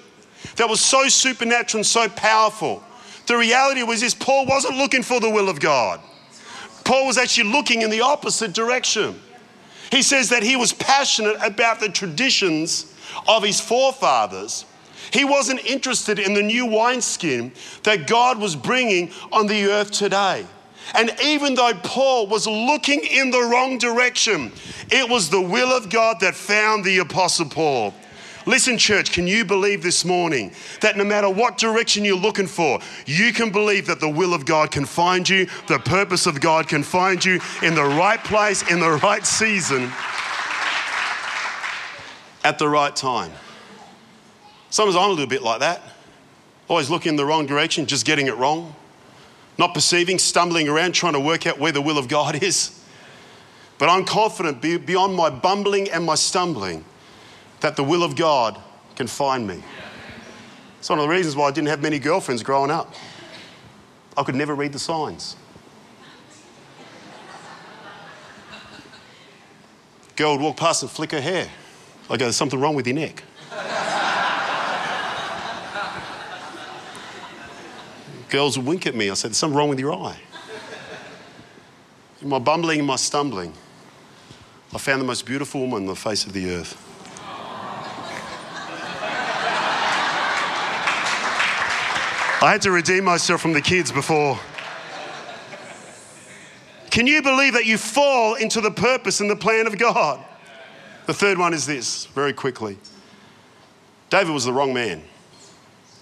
that 0.56 0.68
was 0.68 0.80
so 0.80 1.08
supernatural 1.08 1.80
and 1.80 1.86
so 1.86 2.08
powerful, 2.08 2.82
the 3.26 3.36
reality 3.36 3.82
was 3.82 4.00
this 4.00 4.14
Paul 4.14 4.46
wasn't 4.46 4.76
looking 4.76 5.02
for 5.02 5.20
the 5.20 5.30
will 5.30 5.48
of 5.48 5.60
God. 5.60 6.00
Paul 6.84 7.06
was 7.06 7.18
actually 7.18 7.50
looking 7.50 7.82
in 7.82 7.90
the 7.90 8.00
opposite 8.00 8.52
direction. 8.52 9.20
He 9.90 10.02
says 10.02 10.30
that 10.30 10.42
he 10.42 10.56
was 10.56 10.72
passionate 10.72 11.36
about 11.44 11.80
the 11.80 11.88
traditions 11.88 12.92
of 13.28 13.42
his 13.42 13.60
forefathers 13.60 14.64
he 15.12 15.24
wasn't 15.24 15.64
interested 15.66 16.18
in 16.18 16.32
the 16.32 16.42
new 16.42 16.66
wineskin 16.66 17.52
that 17.82 18.06
God 18.06 18.38
was 18.38 18.56
bringing 18.56 19.10
on 19.30 19.46
the 19.46 19.66
earth 19.66 19.90
today. 19.90 20.46
And 20.94 21.10
even 21.22 21.54
though 21.54 21.72
Paul 21.82 22.26
was 22.26 22.46
looking 22.46 23.00
in 23.00 23.30
the 23.30 23.40
wrong 23.40 23.78
direction, 23.78 24.52
it 24.90 25.08
was 25.08 25.30
the 25.30 25.40
will 25.40 25.74
of 25.76 25.90
God 25.90 26.20
that 26.20 26.34
found 26.34 26.84
the 26.84 26.98
Apostle 26.98 27.48
Paul. 27.48 27.94
Listen, 28.44 28.76
church, 28.76 29.12
can 29.12 29.26
you 29.26 29.44
believe 29.44 29.82
this 29.82 30.04
morning 30.04 30.52
that 30.80 30.96
no 30.96 31.04
matter 31.04 31.30
what 31.30 31.58
direction 31.58 32.04
you're 32.04 32.16
looking 32.16 32.46
for, 32.46 32.80
you 33.06 33.32
can 33.32 33.50
believe 33.50 33.86
that 33.86 34.00
the 34.00 34.08
will 34.08 34.34
of 34.34 34.44
God 34.44 34.70
can 34.70 34.84
find 34.84 35.28
you, 35.28 35.46
the 35.68 35.78
purpose 35.78 36.26
of 36.26 36.40
God 36.40 36.66
can 36.66 36.82
find 36.82 37.24
you 37.24 37.40
in 37.62 37.74
the 37.74 37.84
right 37.84 38.22
place, 38.24 38.68
in 38.70 38.80
the 38.80 38.98
right 39.02 39.24
season, 39.24 39.90
at 42.44 42.58
the 42.58 42.68
right 42.68 42.94
time? 42.94 43.30
Sometimes 44.70 44.96
I'm 44.96 45.10
a 45.10 45.12
little 45.12 45.26
bit 45.26 45.42
like 45.42 45.60
that. 45.60 45.82
Always 46.66 46.90
looking 46.90 47.10
in 47.10 47.16
the 47.16 47.26
wrong 47.26 47.46
direction, 47.46 47.86
just 47.86 48.04
getting 48.04 48.26
it 48.26 48.36
wrong. 48.36 48.74
Not 49.62 49.74
perceiving, 49.74 50.18
stumbling 50.18 50.68
around, 50.68 50.90
trying 50.90 51.12
to 51.12 51.20
work 51.20 51.46
out 51.46 51.56
where 51.56 51.70
the 51.70 51.80
will 51.80 51.96
of 51.96 52.08
God 52.08 52.42
is. 52.42 52.82
But 53.78 53.88
I'm 53.88 54.04
confident 54.04 54.60
beyond 54.60 55.14
my 55.14 55.30
bumbling 55.30 55.88
and 55.88 56.04
my 56.04 56.16
stumbling 56.16 56.84
that 57.60 57.76
the 57.76 57.84
will 57.84 58.02
of 58.02 58.16
God 58.16 58.60
can 58.96 59.06
find 59.06 59.46
me. 59.46 59.62
It's 60.80 60.90
one 60.90 60.98
of 60.98 61.04
the 61.04 61.08
reasons 61.08 61.36
why 61.36 61.46
I 61.46 61.52
didn't 61.52 61.68
have 61.68 61.80
many 61.80 62.00
girlfriends 62.00 62.42
growing 62.42 62.72
up. 62.72 62.92
I 64.16 64.24
could 64.24 64.34
never 64.34 64.56
read 64.56 64.72
the 64.72 64.80
signs. 64.80 65.36
Girl 70.16 70.32
would 70.32 70.42
walk 70.42 70.56
past 70.56 70.82
and 70.82 70.90
flick 70.90 71.12
her 71.12 71.20
hair. 71.20 71.48
I 72.10 72.16
go, 72.16 72.24
there's 72.24 72.34
something 72.34 72.58
wrong 72.58 72.74
with 72.74 72.88
your 72.88 72.96
neck. 72.96 73.22
Girls 78.32 78.56
would 78.56 78.66
wink 78.66 78.86
at 78.86 78.94
me. 78.94 79.10
I 79.10 79.14
said, 79.14 79.32
There's 79.32 79.36
something 79.36 79.58
wrong 79.58 79.68
with 79.68 79.78
your 79.78 79.92
eye. 79.92 80.18
In 82.22 82.30
my 82.30 82.38
bumbling 82.38 82.78
and 82.78 82.88
my 82.88 82.96
stumbling, 82.96 83.52
I 84.72 84.78
found 84.78 85.02
the 85.02 85.04
most 85.04 85.26
beautiful 85.26 85.60
woman 85.60 85.82
on 85.82 85.86
the 85.88 85.94
face 85.94 86.24
of 86.24 86.32
the 86.32 86.50
earth. 86.50 86.78
I 92.42 92.52
had 92.52 92.62
to 92.62 92.70
redeem 92.70 93.04
myself 93.04 93.42
from 93.42 93.52
the 93.52 93.60
kids 93.60 93.92
before. 93.92 94.40
Can 96.90 97.06
you 97.06 97.20
believe 97.20 97.52
that 97.52 97.66
you 97.66 97.76
fall 97.76 98.36
into 98.36 98.62
the 98.62 98.70
purpose 98.70 99.20
and 99.20 99.28
the 99.28 99.36
plan 99.36 99.66
of 99.66 99.76
God? 99.76 100.24
The 101.04 101.12
third 101.12 101.36
one 101.36 101.52
is 101.52 101.66
this, 101.66 102.06
very 102.06 102.32
quickly. 102.32 102.78
David 104.08 104.32
was 104.32 104.46
the 104.46 104.54
wrong 104.54 104.72
man. 104.72 105.02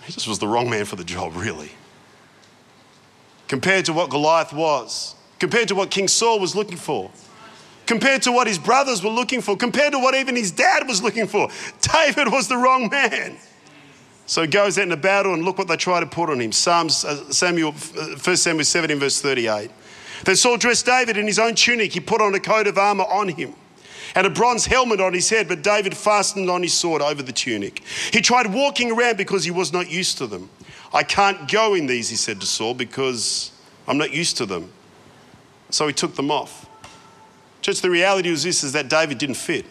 He 0.05 0.13
just 0.13 0.29
was 0.29 0.39
the 0.39 0.47
wrong 0.47 0.71
man 0.71 0.85
for 0.85 0.95
the 0.95 1.03
job, 1.03 1.35
really. 1.35 1.73
Compared 3.51 3.85
to 3.87 3.93
what 3.93 4.11
Goliath 4.11 4.53
was, 4.53 5.17
compared 5.41 5.67
to 5.67 5.75
what 5.75 5.91
King 5.91 6.07
Saul 6.07 6.39
was 6.39 6.55
looking 6.55 6.77
for, 6.77 7.11
compared 7.85 8.23
to 8.23 8.31
what 8.31 8.47
his 8.47 8.59
brothers 8.59 9.03
were 9.03 9.11
looking 9.11 9.41
for, 9.41 9.57
compared 9.57 9.91
to 9.91 9.99
what 9.99 10.15
even 10.15 10.37
his 10.37 10.53
dad 10.53 10.87
was 10.87 11.03
looking 11.03 11.27
for, 11.27 11.49
David 11.93 12.31
was 12.31 12.47
the 12.47 12.57
wrong 12.57 12.89
man. 12.89 13.37
So 14.27 14.43
he 14.43 14.47
goes 14.47 14.79
out 14.79 14.85
in 14.85 14.93
a 14.93 14.97
battle 14.97 15.35
and 15.35 15.45
look 15.45 15.59
what 15.59 15.67
they 15.67 15.77
try 15.77 15.99
to 15.99 16.07
put 16.07 16.31
on 16.31 16.41
him. 16.41 16.53
Psalms, 16.53 17.05
uh, 17.05 17.33
Samuel, 17.33 17.75
uh, 17.99 18.15
1 18.23 18.37
Samuel 18.37 18.65
17, 18.65 19.01
verse 19.01 19.21
38. 19.21 19.69
Then 20.25 20.37
Saul 20.37 20.57
dressed 20.57 20.87
David 20.87 21.17
in 21.17 21.27
his 21.27 21.41
own 21.41 21.57
tunic. 21.57 21.93
He 21.93 21.99
put 21.99 22.21
on 22.21 22.33
a 22.37 22.41
coat 22.41 22.69
of 22.69 22.79
armor 22.79 23.03
on 23.03 23.31
him 23.31 23.57
and 24.15 24.29
a 24.29 24.31
bronze 24.31 24.67
helmet 24.67 25.01
on 25.01 25.13
his 25.13 25.29
head, 25.29 25.49
but 25.49 25.63
David 25.63 25.97
fastened 25.97 26.49
on 26.49 26.63
his 26.63 26.73
sword 26.73 27.03
over 27.03 27.21
the 27.21 27.33
tunic. 27.33 27.83
He 28.13 28.21
tried 28.21 28.55
walking 28.55 28.93
around 28.93 29.17
because 29.17 29.43
he 29.43 29.51
was 29.51 29.73
not 29.73 29.91
used 29.91 30.19
to 30.19 30.29
them. 30.29 30.51
I 30.93 31.03
can't 31.03 31.51
go 31.51 31.75
in 31.75 31.87
these, 31.87 32.09
he 32.09 32.17
said 32.17 32.41
to 32.41 32.47
Saul, 32.47 32.75
because 32.75 33.53
I'm 33.87 33.99
not 33.99 34.13
used 34.13 34.37
to 34.39 34.47
them. 34.47 34.73
So 35.71 35.87
he 35.87 35.93
took 35.93 36.17
them 36.17 36.31
off. 36.31 36.69
Church, 37.63 37.81
the 37.81 37.91
reality 37.91 38.31
was 38.31 38.43
this 38.43 38.65
is 38.65 38.73
that 38.73 38.89
David 38.89 39.19
didn't 39.19 39.37
fit. 39.37 39.67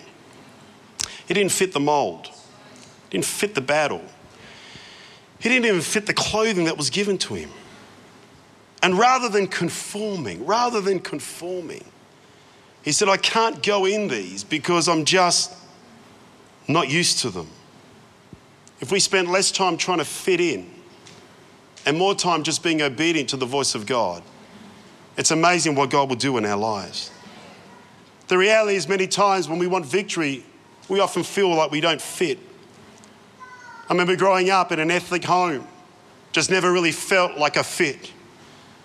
He 1.28 1.34
didn't 1.34 1.52
fit 1.52 1.74
the 1.74 1.80
mold. 1.80 2.28
He 2.28 3.18
didn't 3.18 3.26
fit 3.26 3.54
the 3.54 3.62
battle. 3.62 4.04
He 5.40 5.50
didn't 5.50 5.66
even 5.66 5.82
fit 5.82 6.06
the 6.06 6.14
clothing 6.14 6.66
that 6.66 6.78
was 6.78 6.90
given 6.90 7.18
to 7.20 7.34
him. 7.34 7.50
And 8.82 8.98
rather 8.98 9.28
than 9.28 9.48
conforming, 9.48 10.46
rather 10.46 10.80
than 10.80 11.00
conforming, 11.00 11.84
he 12.84 12.94
said, 12.94 13.10
I 13.10 13.18
can't 13.18 13.62
go 13.62 13.86
in 13.86 14.08
these 14.08 14.44
because 14.44 14.88
I'm 14.88 15.04
just 15.04 15.54
not 16.68 16.90
used 16.90 17.20
to 17.20 17.30
them. 17.30 17.48
If 18.80 18.92
we 18.92 19.02
spend 19.02 19.30
less 19.30 19.52
time 19.52 19.76
trying 19.76 19.98
to 19.98 20.06
fit 20.06 20.40
in 20.40 20.79
and 21.86 21.98
more 21.98 22.16
time 22.16 22.44
just 22.44 22.64
being 22.64 22.82
obedient 22.82 23.30
to 23.30 23.38
the 23.38 23.46
voice 23.46 23.76
of 23.76 23.86
God, 23.86 24.24
it's 25.18 25.32
amazing 25.32 25.76
what 25.76 25.90
God 25.90 26.10
will 26.10 26.16
do 26.16 26.38
in 26.38 26.46
our 26.46 26.58
lives. 26.58 27.12
The 28.28 28.38
reality 28.38 28.76
is, 28.76 28.88
many 28.88 29.08
times 29.08 29.50
when 29.50 29.60
we 29.60 29.68
want 29.68 29.86
victory, 29.86 30.46
we 30.88 31.00
often 31.00 31.24
feel 31.24 31.54
like 31.54 31.72
we 31.72 31.82
don't 31.82 32.02
fit. 32.02 32.40
I 33.90 33.94
remember 33.94 34.16
growing 34.16 34.50
up 34.50 34.72
in 34.72 34.80
an 34.80 34.92
ethnic 34.92 35.24
home, 35.24 35.68
just 36.32 36.52
never 36.52 36.72
really 36.72 36.92
felt 36.92 37.38
like 37.38 37.58
a 37.58 37.64
fit. 37.64 38.12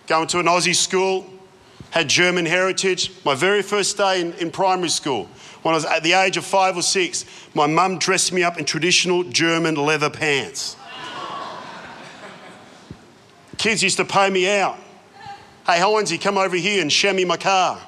Going 0.06 0.26
to 0.28 0.38
an 0.38 0.46
Aussie 0.46 0.74
school, 0.74 1.26
had 1.90 2.08
German 2.08 2.46
heritage. 2.46 3.12
My 3.24 3.34
very 3.34 3.62
first 3.62 3.96
day 3.96 4.20
in, 4.20 4.32
in 4.34 4.50
primary 4.50 4.88
school, 4.88 5.28
when 5.62 5.74
I 5.74 5.76
was 5.76 5.84
at 5.84 6.02
the 6.02 6.14
age 6.14 6.36
of 6.36 6.44
five 6.44 6.76
or 6.76 6.82
six, 6.82 7.24
my 7.54 7.66
mum 7.66 7.98
dressed 7.98 8.32
me 8.32 8.42
up 8.42 8.58
in 8.58 8.64
traditional 8.64 9.22
German 9.22 9.76
leather 9.76 10.10
pants. 10.10 10.76
Kids 13.64 13.82
used 13.82 13.96
to 13.96 14.04
pay 14.04 14.28
me 14.28 14.46
out. 14.46 14.76
Hey, 15.66 15.78
Heinzie, 15.78 16.20
come 16.20 16.36
over 16.36 16.54
here 16.54 16.82
and 16.82 16.92
show 16.92 17.14
me 17.14 17.24
my 17.24 17.38
car. 17.38 17.80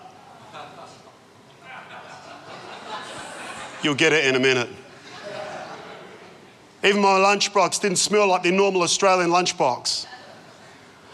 You'll 3.82 3.94
get 3.94 4.14
it 4.14 4.24
in 4.24 4.36
a 4.36 4.38
minute. 4.38 4.70
Even 6.82 7.02
my 7.02 7.18
lunchbox 7.18 7.82
didn't 7.82 7.98
smell 7.98 8.26
like 8.26 8.42
the 8.42 8.52
normal 8.52 8.80
Australian 8.80 9.28
lunchbox. 9.28 10.06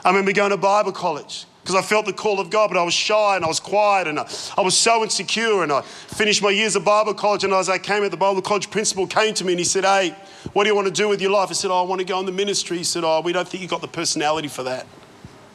I 0.04 0.10
remember 0.10 0.32
going 0.32 0.52
to 0.52 0.56
Bible 0.56 0.92
college 0.92 1.46
because 1.62 1.76
I 1.76 1.82
felt 1.82 2.06
the 2.06 2.12
call 2.12 2.40
of 2.40 2.50
God, 2.50 2.70
but 2.70 2.76
I 2.76 2.82
was 2.82 2.94
shy 2.94 3.36
and 3.36 3.44
I 3.44 3.48
was 3.48 3.60
quiet 3.60 4.08
and 4.08 4.18
I, 4.18 4.28
I, 4.58 4.62
was 4.62 4.76
so 4.76 5.04
insecure. 5.04 5.62
And 5.62 5.70
I 5.70 5.82
finished 5.82 6.42
my 6.42 6.50
years 6.50 6.74
of 6.74 6.84
Bible 6.84 7.14
college, 7.14 7.44
and 7.44 7.52
as 7.52 7.68
I 7.68 7.78
came 7.78 8.02
at 8.02 8.10
the 8.10 8.16
Bible 8.16 8.42
college 8.42 8.68
principal 8.68 9.06
came 9.06 9.32
to 9.34 9.44
me 9.44 9.52
and 9.52 9.60
he 9.60 9.64
said, 9.64 9.84
"Hey, 9.84 10.16
what 10.54 10.64
do 10.64 10.70
you 10.70 10.74
want 10.74 10.88
to 10.88 10.92
do 10.92 11.08
with 11.08 11.20
your 11.20 11.30
life?" 11.30 11.50
I 11.50 11.52
said, 11.52 11.70
"Oh, 11.70 11.80
I 11.80 11.82
want 11.82 12.00
to 12.00 12.04
go 12.04 12.18
in 12.18 12.26
the 12.26 12.32
ministry." 12.32 12.78
He 12.78 12.84
said, 12.84 13.04
"Oh, 13.04 13.20
we 13.20 13.32
don't 13.32 13.46
think 13.46 13.60
you've 13.62 13.70
got 13.70 13.80
the 13.80 13.88
personality 13.88 14.48
for 14.48 14.64
that. 14.64 14.86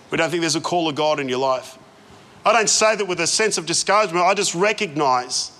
We 0.10 0.18
don't 0.18 0.30
think 0.30 0.42
there's 0.42 0.56
a 0.56 0.62
call 0.62 0.88
of 0.88 0.96
God 0.96 1.20
in 1.20 1.28
your 1.28 1.40
life." 1.40 1.78
I 2.46 2.54
don't 2.54 2.70
say 2.70 2.96
that 2.96 3.06
with 3.06 3.20
a 3.20 3.28
sense 3.28 3.58
of 3.58 3.66
discouragement. 3.66 4.26
I 4.26 4.34
just 4.34 4.56
recognize 4.56 5.52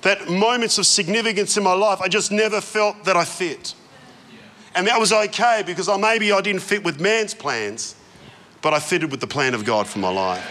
that 0.00 0.30
moments 0.30 0.78
of 0.78 0.86
significance 0.86 1.58
in 1.58 1.62
my 1.62 1.74
life, 1.74 2.00
I 2.00 2.08
just 2.08 2.32
never 2.32 2.62
felt 2.62 3.04
that 3.04 3.16
I 3.16 3.26
fit. 3.26 3.74
And 4.74 4.86
that 4.86 4.98
was 4.98 5.12
okay 5.12 5.62
because 5.66 5.90
I, 5.90 5.98
maybe 5.98 6.32
I 6.32 6.40
didn't 6.40 6.62
fit 6.62 6.82
with 6.82 6.98
man's 6.98 7.34
plans 7.34 7.94
but 8.62 8.72
I 8.72 8.78
fitted 8.78 9.10
with 9.10 9.20
the 9.20 9.26
plan 9.26 9.54
of 9.54 9.64
God 9.64 9.86
for 9.86 9.98
my 9.98 10.08
life. 10.08 10.48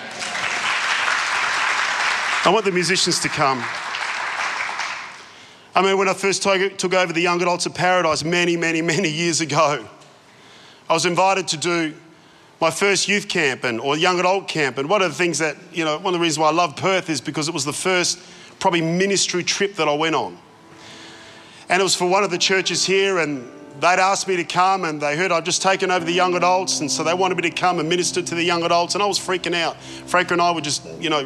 I 2.45 2.50
want 2.50 2.65
the 2.65 2.71
musicians 2.71 3.19
to 3.21 3.30
come. 3.30 3.63
I 5.74 5.82
mean, 5.82 5.97
when 5.97 6.10
I 6.10 6.13
first 6.13 6.43
took 6.43 6.93
over 6.93 7.13
the 7.13 7.21
Young 7.21 7.41
Adults 7.41 7.65
of 7.65 7.74
Paradise 7.74 8.26
many, 8.26 8.58
many, 8.58 8.82
many 8.82 9.10
years 9.10 9.39
ago, 9.39 9.88
I 10.89 10.93
was 10.93 11.06
invited 11.06 11.47
to 11.50 11.58
do 11.58 11.93
my 12.60 12.69
first 12.69 13.08
youth 13.08 13.30
camp 13.30 13.63
and, 13.63 13.80
or 13.80 13.97
young 13.97 14.19
adult 14.19 14.47
camp. 14.47 14.78
And 14.78 14.89
one 14.89 15.02
of 15.02 15.10
the 15.10 15.15
things 15.15 15.39
that, 15.39 15.56
you 15.71 15.86
know, 15.86 15.97
one 15.97 16.13
of 16.13 16.19
the 16.19 16.19
reasons 16.19 16.39
why 16.39 16.50
I 16.50 16.52
love 16.52 16.76
Perth 16.76 17.10
is 17.10 17.21
because 17.21 17.47
it 17.47 17.54
was 17.54 17.63
the 17.63 17.74
first 17.74 18.19
probably 18.60 18.82
ministry 18.82 19.43
trip 19.43 19.76
that 19.76 19.88
I 19.88 19.95
went 19.95 20.15
on. 20.15 20.38
And 21.69 21.80
it 21.80 21.84
was 21.84 21.95
for 21.95 22.08
one 22.10 22.24
of 22.24 22.32
the 22.32 22.38
churches 22.38 22.86
here, 22.86 23.19
and 23.19 23.50
they'd 23.82 24.00
asked 24.00 24.28
me 24.28 24.36
to 24.36 24.44
come 24.44 24.86
and 24.86 25.02
they 25.02 25.17
heard 25.17 25.32
I'd 25.32 25.44
just 25.44 25.63
taken 25.63 25.89
over 25.89 26.06
the 26.06 26.12
young 26.12 26.36
adults 26.36 26.82
and 26.82 26.91
so 26.91 27.04
they 27.04 27.15
wanted 27.15 27.36
me 27.36 27.50
to 27.50 27.50
come 27.50 27.80
and 27.80 27.89
minister 27.89 28.22
to 28.22 28.36
the 28.36 28.44
young 28.44 28.62
adults 28.63 28.94
and 28.94 29.04
I 29.04 29.08
was 29.08 29.17
freaking 29.17 29.56
out. 29.56 29.76
Frank 29.82 30.30
and 30.30 30.39
I 30.39 30.52
were 30.52 30.62
just, 30.62 30.86
you 31.00 31.10
know, 31.10 31.24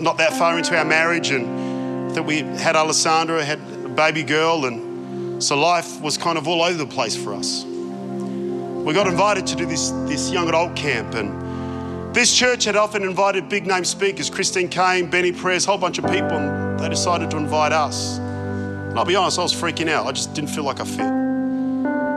not 0.00 0.16
that 0.18 0.32
far 0.34 0.56
into 0.56 0.78
our 0.78 0.84
marriage 0.84 1.30
and 1.30 2.12
that 2.12 2.22
we 2.22 2.38
had 2.38 2.76
Alessandra, 2.76 3.44
had 3.44 3.58
a 3.84 3.88
baby 3.88 4.22
girl 4.22 4.66
and 4.66 5.42
so 5.42 5.58
life 5.58 6.00
was 6.00 6.16
kind 6.16 6.38
of 6.38 6.46
all 6.46 6.62
over 6.62 6.78
the 6.78 6.86
place 6.86 7.16
for 7.16 7.34
us. 7.34 7.64
We 7.64 8.94
got 8.94 9.08
invited 9.08 9.44
to 9.48 9.56
do 9.56 9.66
this, 9.66 9.90
this 10.06 10.30
young 10.30 10.48
adult 10.48 10.76
camp 10.76 11.14
and 11.14 12.14
this 12.14 12.32
church 12.32 12.64
had 12.64 12.76
often 12.76 13.02
invited 13.02 13.48
big 13.48 13.66
name 13.66 13.84
speakers, 13.84 14.30
Christine 14.30 14.68
Caine, 14.68 15.10
Benny 15.10 15.32
Perez, 15.32 15.66
a 15.66 15.70
whole 15.70 15.78
bunch 15.78 15.98
of 15.98 16.04
people 16.04 16.38
and 16.38 16.78
they 16.78 16.88
decided 16.88 17.32
to 17.32 17.36
invite 17.36 17.72
us. 17.72 18.18
And 18.18 18.96
I'll 18.96 19.04
be 19.04 19.16
honest, 19.16 19.40
I 19.40 19.42
was 19.42 19.52
freaking 19.52 19.88
out. 19.88 20.06
I 20.06 20.12
just 20.12 20.34
didn't 20.34 20.50
feel 20.50 20.62
like 20.62 20.78
I 20.78 20.84
fit. 20.84 21.25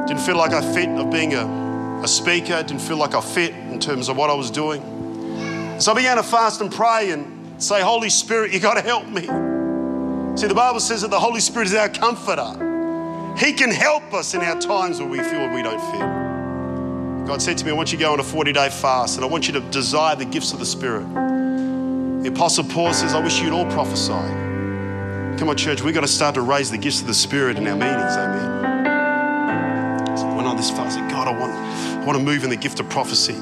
Didn't 0.10 0.24
feel 0.24 0.38
like 0.38 0.54
I 0.54 0.74
fit 0.74 0.90
of 0.90 1.12
being 1.12 1.36
a, 1.36 2.02
a 2.04 2.08
speaker, 2.08 2.64
didn't 2.64 2.80
feel 2.80 2.98
like 2.98 3.14
I 3.14 3.22
fit 3.22 3.52
in 3.52 3.80
terms 3.80 4.10
of 4.10 4.18
what 4.18 4.32
I 4.32 4.34
was 4.34 4.50
doing. 4.50 4.82
So 5.80 5.92
I 5.92 5.96
began 5.96 6.18
to 6.18 6.24
fast 6.24 6.62
and 6.62 6.72
pray 6.72 7.12
and 7.12 7.62
say, 7.62 7.84
Holy 7.84 8.10
Spirit, 8.10 8.52
you 8.52 8.60
got 8.60 8.74
to 8.74 8.82
help 8.82 9.08
me. 9.08 9.22
See, 10.36 10.48
the 10.48 10.56
Bible 10.56 10.80
says 10.80 11.04
that 11.04 11.12
the 11.12 11.20
Holy 11.20 11.40
Spirit 11.40 11.68
is 11.68 11.76
our 11.76 11.90
comforter. 11.90 13.36
He 13.38 13.54
can 13.54 13.70
help 13.70 14.12
us 14.16 14.34
in 14.34 14.42
our 14.42 14.60
times 14.60 15.00
where 15.00 15.08
we 15.08 15.20
feel 15.20 15.48
we 15.54 15.62
don't 15.62 15.80
fit. 15.92 17.28
God 17.28 17.40
said 17.40 17.60
to 17.60 17.66
me, 17.66 17.70
I 17.70 17.76
want 17.76 17.92
you 17.92 18.00
to 18.00 18.04
go 18.04 18.12
on 18.12 18.20
a 18.20 18.24
40 18.24 18.52
day 18.52 18.72
fast 18.72 19.18
and 19.18 19.24
I 19.24 19.28
want 19.28 19.46
you 19.46 19.54
to 19.54 19.60
desire 19.70 20.16
the 20.16 20.26
gifts 20.26 20.54
of 20.54 20.58
the 20.58 20.66
Spirit. 20.66 21.08
The 22.24 22.30
Apostle 22.30 22.64
Paul 22.64 22.94
says, 22.94 23.14
I 23.14 23.24
wish 23.24 23.44
you'd 23.44 23.54
all 23.54 23.70
prophesy. 23.72 24.14
Come 25.38 25.50
on, 25.50 25.56
church, 25.56 25.84
we've 25.84 25.94
got 25.94 26.02
to 26.02 26.08
start 26.08 26.34
to 26.34 26.42
raise 26.42 26.72
the 26.72 26.80
gifts 26.80 27.00
of 27.00 27.06
the 27.06 27.14
Spirit 27.14 27.58
in 27.58 27.68
our 27.68 27.76
meetings. 27.76 28.18
Amen 28.18 28.59
this 30.60 30.70
fast. 30.70 31.00
God, 31.10 31.28
I 31.28 31.32
want, 31.32 31.54
I 31.54 32.06
want 32.06 32.18
to 32.18 32.24
move 32.24 32.44
in 32.44 32.50
the 32.50 32.58
gift 32.58 32.80
of 32.80 32.90
prophecy. 32.90 33.36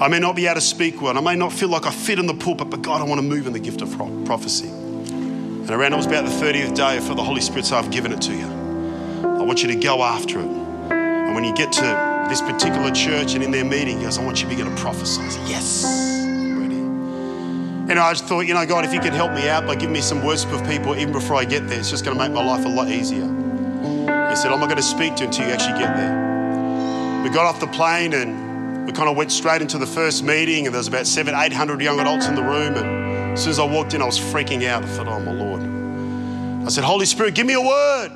I 0.00 0.08
may 0.08 0.18
not 0.18 0.34
be 0.34 0.46
able 0.46 0.56
to 0.56 0.60
speak 0.60 1.00
well. 1.00 1.16
I 1.16 1.20
may 1.20 1.36
not 1.36 1.52
feel 1.52 1.68
like 1.68 1.86
I 1.86 1.90
fit 1.90 2.18
in 2.18 2.26
the 2.26 2.34
pulpit, 2.34 2.68
but 2.68 2.82
God, 2.82 3.00
I 3.00 3.04
want 3.04 3.20
to 3.20 3.26
move 3.26 3.46
in 3.46 3.52
the 3.52 3.60
gift 3.60 3.80
of 3.80 3.96
prophecy. 4.24 4.68
And 4.68 5.70
around 5.70 5.92
it 5.92 5.96
was 5.96 6.06
about 6.06 6.24
the 6.24 6.30
30th 6.30 6.74
day, 6.74 6.98
for 7.00 7.14
the 7.14 7.22
Holy 7.22 7.40
Spirit 7.40 7.66
said, 7.66 7.78
I've 7.78 7.90
given 7.90 8.12
it 8.12 8.20
to 8.22 8.34
you. 8.34 8.46
I 8.46 9.42
want 9.42 9.62
you 9.62 9.68
to 9.68 9.76
go 9.76 10.02
after 10.02 10.40
it. 10.40 10.46
And 10.46 11.34
when 11.34 11.44
you 11.44 11.54
get 11.54 11.72
to 11.72 12.26
this 12.28 12.40
particular 12.40 12.90
church 12.90 13.34
and 13.34 13.42
in 13.44 13.50
their 13.50 13.64
meeting, 13.64 13.98
he 13.98 14.04
goes, 14.04 14.18
I 14.18 14.24
want 14.24 14.42
you 14.42 14.48
to 14.48 14.50
begin 14.50 14.66
to 14.74 14.80
prophesy. 14.80 15.22
I 15.22 15.28
said, 15.28 15.48
yes. 15.48 15.84
And 17.86 17.98
I 17.98 18.12
just 18.12 18.24
thought, 18.24 18.40
you 18.40 18.54
know, 18.54 18.64
God, 18.64 18.84
if 18.86 18.94
you 18.94 19.00
could 19.00 19.12
help 19.12 19.32
me 19.32 19.48
out 19.48 19.66
by 19.66 19.74
giving 19.74 19.92
me 19.92 20.00
some 20.00 20.24
words 20.24 20.44
of 20.44 20.66
people 20.66 20.96
even 20.96 21.12
before 21.12 21.36
I 21.36 21.44
get 21.44 21.68
there, 21.68 21.78
it's 21.78 21.90
just 21.90 22.04
going 22.04 22.16
to 22.16 22.22
make 22.22 22.32
my 22.32 22.42
life 22.42 22.64
a 22.64 22.68
lot 22.68 22.88
easier. 22.88 23.26
He 23.26 24.36
said, 24.36 24.52
I'm 24.52 24.58
not 24.58 24.66
going 24.66 24.76
to 24.76 24.82
speak 24.82 25.16
to 25.16 25.20
you 25.20 25.26
until 25.28 25.46
you 25.46 25.52
actually 25.52 25.78
get 25.78 25.94
there. 25.94 26.33
We 27.24 27.30
got 27.30 27.46
off 27.46 27.58
the 27.58 27.66
plane 27.68 28.12
and 28.12 28.86
we 28.86 28.92
kind 28.92 29.08
of 29.08 29.16
went 29.16 29.32
straight 29.32 29.62
into 29.62 29.78
the 29.78 29.86
first 29.86 30.22
meeting, 30.22 30.66
and 30.66 30.74
there 30.74 30.78
was 30.78 30.88
about 30.88 31.06
seven, 31.06 31.34
eight 31.34 31.54
hundred 31.54 31.80
young 31.80 31.98
adults 31.98 32.26
in 32.26 32.34
the 32.34 32.42
room. 32.42 32.74
And 32.74 33.32
as 33.32 33.42
soon 33.42 33.50
as 33.50 33.58
I 33.58 33.64
walked 33.64 33.94
in, 33.94 34.02
I 34.02 34.04
was 34.04 34.18
freaking 34.18 34.66
out. 34.66 34.84
I 34.84 34.86
thought, 34.88 35.08
oh 35.08 35.20
my 35.20 35.32
Lord. 35.32 35.62
I 36.66 36.68
said, 36.68 36.84
Holy 36.84 37.06
Spirit, 37.06 37.34
give 37.34 37.46
me 37.46 37.54
a 37.54 37.60
word. 37.62 38.10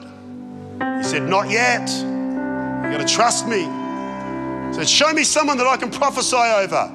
He 0.98 1.04
said, 1.04 1.22
Not 1.22 1.48
yet. 1.48 1.88
You 1.88 2.98
got 2.98 3.08
to 3.08 3.14
trust 3.14 3.48
me. 3.48 3.60
He 3.60 4.74
said, 4.74 4.86
Show 4.86 5.10
me 5.14 5.24
someone 5.24 5.56
that 5.56 5.66
I 5.66 5.78
can 5.78 5.90
prophesy 5.90 6.36
over. 6.36 6.92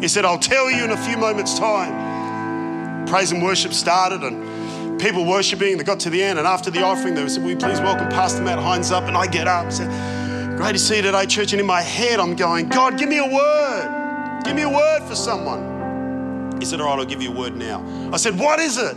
He 0.00 0.06
said, 0.06 0.24
I'll 0.24 0.38
tell 0.38 0.70
you 0.70 0.84
in 0.84 0.92
a 0.92 0.96
few 0.96 1.16
moments' 1.16 1.58
time. 1.58 3.06
Praise 3.08 3.32
and 3.32 3.42
worship 3.42 3.72
started, 3.72 4.22
and 4.22 5.00
people 5.00 5.26
worshiping. 5.26 5.78
They 5.78 5.82
got 5.82 5.98
to 6.00 6.10
the 6.10 6.22
end, 6.22 6.38
and 6.38 6.46
after 6.46 6.70
the 6.70 6.84
offering, 6.84 7.16
they 7.16 7.26
said, 7.28 7.42
Will 7.42 7.50
you 7.50 7.56
please 7.56 7.80
welcome 7.80 8.08
Pastor 8.08 8.42
Matt 8.42 8.60
Hines 8.60 8.92
up? 8.92 9.08
And 9.08 9.16
I 9.16 9.26
get 9.26 9.48
up 9.48 9.64
and 9.64 9.74
said, 9.74 10.15
Great 10.56 10.72
to 10.72 10.78
see 10.78 10.96
you 10.96 11.02
today, 11.02 11.26
church. 11.26 11.52
And 11.52 11.60
in 11.60 11.66
my 11.66 11.82
head, 11.82 12.18
I'm 12.18 12.34
going, 12.34 12.68
God, 12.68 12.98
give 12.98 13.08
me 13.08 13.18
a 13.18 13.26
word. 13.26 14.42
Give 14.44 14.56
me 14.56 14.62
a 14.62 14.68
word 14.68 15.02
for 15.06 15.14
someone. 15.14 16.56
He 16.58 16.64
said, 16.64 16.80
All 16.80 16.86
right, 16.86 16.98
I'll 16.98 17.04
give 17.04 17.20
you 17.20 17.30
a 17.30 17.34
word 17.36 17.54
now. 17.54 17.84
I 18.12 18.16
said, 18.16 18.38
What 18.38 18.58
is 18.58 18.78
it? 18.78 18.96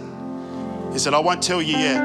He 0.94 1.00
said, 1.00 1.14
I 1.14 1.20
won't 1.20 1.44
tell 1.44 1.62
you 1.62 1.78
yet. 1.78 2.00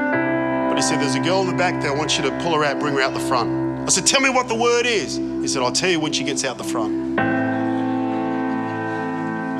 But 0.69 0.75
he 0.75 0.81
said, 0.81 0.99
There's 0.99 1.15
a 1.15 1.21
girl 1.21 1.41
in 1.41 1.47
the 1.47 1.53
back 1.53 1.81
there. 1.81 1.91
I 1.91 1.95
want 1.95 2.17
you 2.17 2.23
to 2.23 2.31
pull 2.41 2.53
her 2.53 2.65
out, 2.65 2.79
bring 2.79 2.95
her 2.95 3.01
out 3.01 3.13
the 3.13 3.19
front. 3.21 3.87
I 3.87 3.89
said, 3.91 4.05
Tell 4.05 4.19
me 4.19 4.29
what 4.29 4.49
the 4.49 4.55
word 4.55 4.85
is. 4.85 5.15
He 5.15 5.47
said, 5.47 5.61
I'll 5.61 5.71
tell 5.71 5.89
you 5.89 6.01
when 6.01 6.11
she 6.11 6.25
gets 6.25 6.43
out 6.43 6.57
the 6.57 6.63
front. 6.65 7.17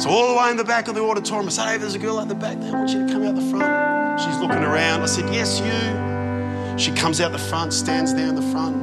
So, 0.02 0.10
all 0.10 0.34
the 0.34 0.42
way 0.42 0.52
in 0.52 0.58
the 0.58 0.66
back 0.66 0.90
of 0.90 0.96
the 0.96 1.02
auditorium, 1.02 1.48
I 1.48 1.52
said, 1.52 1.68
Hey, 1.68 1.78
there's 1.78 1.96
a 1.96 2.00
girl 2.00 2.20
out 2.20 2.28
the 2.28 2.36
back 2.36 2.60
there. 2.60 2.76
I 2.76 2.80
want 2.80 2.90
you 2.90 3.08
to 3.08 3.14
come 3.14 3.24
out 3.24 3.36
the 3.36 3.50
front. 3.50 4.20
She's 4.20 4.38
looking 4.40 4.64
around. 4.64 5.04
I 5.04 5.06
said, 5.06 5.34
Yes, 5.34 5.60
you. 5.62 6.78
She 6.78 6.92
comes 6.92 7.22
out 7.22 7.32
the 7.32 7.38
front, 7.38 7.72
stands 7.72 8.14
there 8.14 8.28
in 8.28 8.36
the 8.36 8.42
front, 8.52 8.76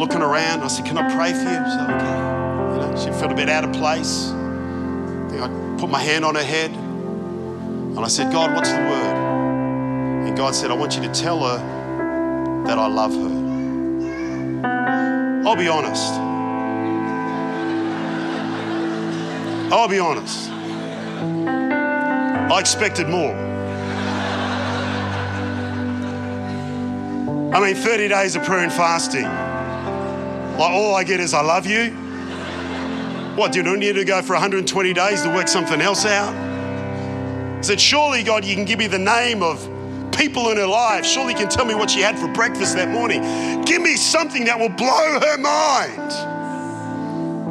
looking 0.00 0.22
around. 0.22 0.62
I 0.62 0.68
said, 0.68 0.86
Can 0.86 0.96
I 0.96 1.14
pray 1.14 1.32
for 1.32 1.40
you? 1.40 1.44
She 1.44 1.70
said, 1.70 1.90
Okay. 1.90 2.16
You 2.74 2.80
know, 2.80 2.96
she 2.96 3.10
felt 3.20 3.30
a 3.30 3.34
bit 3.34 3.50
out 3.50 3.64
of 3.64 3.72
place. 3.72 4.30
Then 5.30 5.42
I 5.42 5.78
put 5.78 5.90
my 5.90 6.00
hand 6.00 6.24
on 6.24 6.34
her 6.34 6.42
head 6.42 6.70
and 6.70 7.98
I 7.98 8.08
said, 8.08 8.32
God, 8.32 8.54
what's 8.54 8.70
the 8.70 8.78
word? 8.78 9.16
And 10.26 10.36
God 10.36 10.54
said, 10.54 10.70
I 10.70 10.74
want 10.74 10.96
you 10.96 11.02
to 11.02 11.12
tell 11.12 11.40
her 11.40 11.58
that 12.66 12.78
I 12.78 12.86
love 12.86 13.12
her. 13.12 13.40
I'll 15.46 15.56
be 15.56 15.68
honest. 15.68 16.14
I'll 19.72 19.88
be 19.88 19.98
honest. 19.98 20.50
I 22.50 22.58
expected 22.58 23.06
more. 23.06 23.34
I 27.52 27.60
mean, 27.60 27.74
30 27.74 28.08
days 28.08 28.36
of 28.36 28.44
prayer 28.44 28.62
and 28.62 28.72
fasting. 28.72 29.26
Like, 30.60 30.72
all 30.74 30.94
I 30.94 31.04
get 31.04 31.20
is, 31.20 31.32
I 31.32 31.40
love 31.40 31.64
you. 31.64 31.90
What, 33.34 33.52
do 33.52 33.62
you 33.62 33.76
need 33.78 33.94
to 33.94 34.04
go 34.04 34.20
for 34.20 34.34
120 34.34 34.92
days 34.92 35.22
to 35.22 35.30
work 35.30 35.48
something 35.48 35.80
else 35.80 36.04
out? 36.04 36.34
I 36.34 37.60
said, 37.62 37.80
Surely, 37.80 38.22
God, 38.22 38.44
you 38.44 38.54
can 38.54 38.66
give 38.66 38.78
me 38.78 38.86
the 38.86 38.98
name 38.98 39.42
of 39.42 39.58
people 40.12 40.50
in 40.50 40.58
her 40.58 40.66
life. 40.66 41.06
Surely 41.06 41.32
you 41.32 41.38
can 41.38 41.48
tell 41.48 41.64
me 41.64 41.74
what 41.74 41.90
she 41.90 42.00
had 42.00 42.18
for 42.18 42.28
breakfast 42.28 42.74
that 42.76 42.90
morning. 42.90 43.22
Give 43.64 43.80
me 43.80 43.96
something 43.96 44.44
that 44.44 44.58
will 44.58 44.68
blow 44.68 45.18
her 45.18 45.38
mind. 45.38 46.12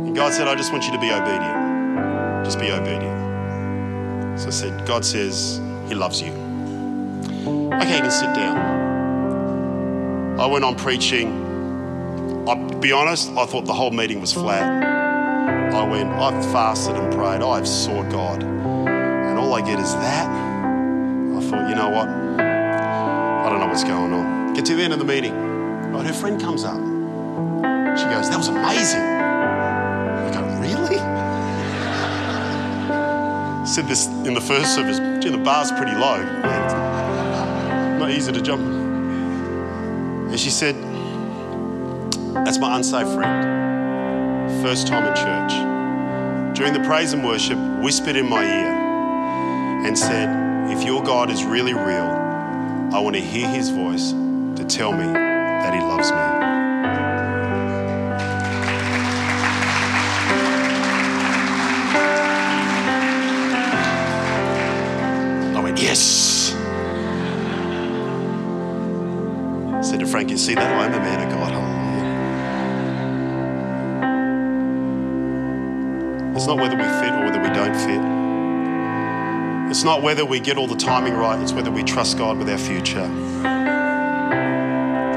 And 0.06 0.16
God 0.16 0.32
said, 0.32 0.48
I 0.48 0.54
just 0.54 0.72
want 0.72 0.86
you 0.86 0.92
to 0.92 1.00
be 1.00 1.12
obedient. 1.12 2.46
Just 2.46 2.60
be 2.60 2.72
obedient. 2.72 4.40
So 4.40 4.50
I 4.50 4.52
said, 4.52 4.86
God 4.86 5.04
says 5.04 5.60
He 5.88 5.96
loves 5.96 6.22
you. 6.22 6.32
Okay, 7.74 7.96
you 7.96 8.02
can 8.02 8.12
sit 8.12 8.36
down. 8.36 8.60
I 10.40 10.46
went 10.46 10.64
on 10.64 10.76
preaching. 10.76 11.49
I'll 12.48 12.80
be 12.80 12.92
honest, 12.92 13.30
I 13.32 13.46
thought 13.46 13.66
the 13.66 13.74
whole 13.74 13.92
meeting 13.92 14.22
was 14.22 14.34
flat. 14.34 14.64
I 15.74 15.88
went, 15.88 16.10
I've 16.10 16.44
fasted 16.52 16.96
and 16.96 17.14
prayed, 17.14 17.42
I've 17.42 17.68
sought 17.68 18.10
God, 18.12 18.44
and 18.44 19.38
all 19.38 19.54
I 19.54 19.62
get 19.62 19.80
is 19.80 19.94
that. 19.94 20.28
I 20.28 21.42
thought, 21.42 21.70
you 21.70 21.76
know 21.76 21.90
what? 21.90 22.08
I 22.10 23.50
don't 23.50 23.60
know 23.60 23.68
what's 23.68 23.84
going 23.84 24.14
on. 24.14 24.54
Get 24.54 24.66
to 24.66 24.76
the 24.76 24.84
end 24.84 24.94
of 24.94 25.00
the 25.00 25.06
meeting. 25.06 25.34
Right, 25.92 26.06
her 26.06 26.14
friend 26.14 26.40
comes 26.40 26.64
up. 26.64 26.78
She 27.98 28.06
goes, 28.06 28.30
That 28.30 28.38
was 28.38 28.48
amazing. 28.48 29.02
I 29.02 30.32
go, 30.34 30.42
Really? 30.60 30.98
Said 33.68 33.88
this 33.88 34.08
in 34.08 34.34
the 34.34 34.42
first 34.42 34.74
service. 34.76 35.00
Gee, 35.24 35.30
the 35.30 35.38
bar's 35.38 35.72
pretty 35.72 35.94
low. 35.94 36.24
Not 38.00 38.12
easy 38.12 38.32
to 38.32 38.42
jump. 38.42 38.62
And 38.62 40.40
she 40.40 40.50
said, 40.50 40.76
That's 42.46 42.58
my 42.58 42.76
unsaved 42.76 43.14
friend 43.14 43.60
first 44.62 44.88
time 44.88 45.06
in 45.06 45.16
church, 45.16 46.56
during 46.58 46.74
the 46.74 46.82
praise 46.82 47.14
and 47.14 47.24
worship, 47.24 47.58
whispered 47.82 48.18
in 48.18 48.28
my 48.28 48.44
ear 48.44 49.86
and 49.86 49.98
said, 49.98 50.30
If 50.70 50.84
your 50.84 51.02
God 51.02 51.32
is 51.32 51.46
really 51.46 51.74
real, 51.74 52.10
I 52.92 53.00
want 53.00 53.16
to 53.16 53.22
hear 53.22 53.48
his 53.48 53.70
voice 53.70 54.12
to 54.12 54.66
tell 54.68 54.92
me 54.92 55.06
that 55.06 55.74
he 55.74 55.80
loves 55.80 56.12
me. 56.12 56.18
I 65.58 65.62
went, 65.64 65.82
Yes. 65.82 66.54
I 69.74 69.82
said 69.82 70.02
to 70.02 70.06
Frank, 70.06 70.30
You 70.32 70.38
see 70.38 70.56
that? 70.56 70.82
I 70.82 70.86
am 70.86 70.94
a 70.94 71.00
man 71.00 71.26
of 71.26 71.34
God. 71.34 71.39
Not 76.50 76.60
whether 76.60 76.76
we 76.76 76.84
fit 76.84 77.14
or 77.14 77.26
whether 77.26 77.40
we 77.40 77.50
don't 77.54 77.76
fit. 77.76 78.02
It's 79.70 79.84
not 79.84 80.02
whether 80.02 80.26
we 80.26 80.40
get 80.40 80.58
all 80.58 80.66
the 80.66 80.76
timing 80.76 81.14
right, 81.14 81.40
it's 81.40 81.54
whether 81.54 81.70
we 81.70 81.84
trust 81.84 82.18
God 82.18 82.40
with 82.40 82.50
our 82.50 82.58
future. 82.58 83.08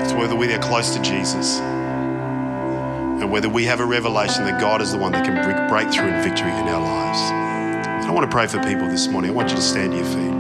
It's 0.02 0.12
whether 0.12 0.36
we 0.36 0.52
are 0.52 0.58
close 0.58 0.94
to 0.94 1.00
Jesus 1.00 1.58
and 1.58 3.30
whether 3.30 3.48
we 3.48 3.64
have 3.64 3.80
a 3.80 3.84
revelation 3.86 4.44
that 4.44 4.60
God 4.60 4.82
is 4.82 4.92
the 4.92 4.98
one 4.98 5.12
that 5.12 5.24
can 5.24 5.42
bring 5.42 5.56
breakthrough 5.68 6.10
and 6.10 6.22
victory 6.22 6.50
in 6.50 6.68
our 6.68 6.82
lives. 6.82 7.20
And 7.30 8.04
I 8.04 8.10
want 8.10 8.30
to 8.30 8.34
pray 8.34 8.46
for 8.46 8.62
people 8.62 8.86
this 8.88 9.08
morning. 9.08 9.30
I 9.30 9.34
want 9.34 9.48
you 9.48 9.56
to 9.56 9.62
stand 9.62 9.92
to 9.92 9.96
your 9.96 10.06
feet. 10.06 10.32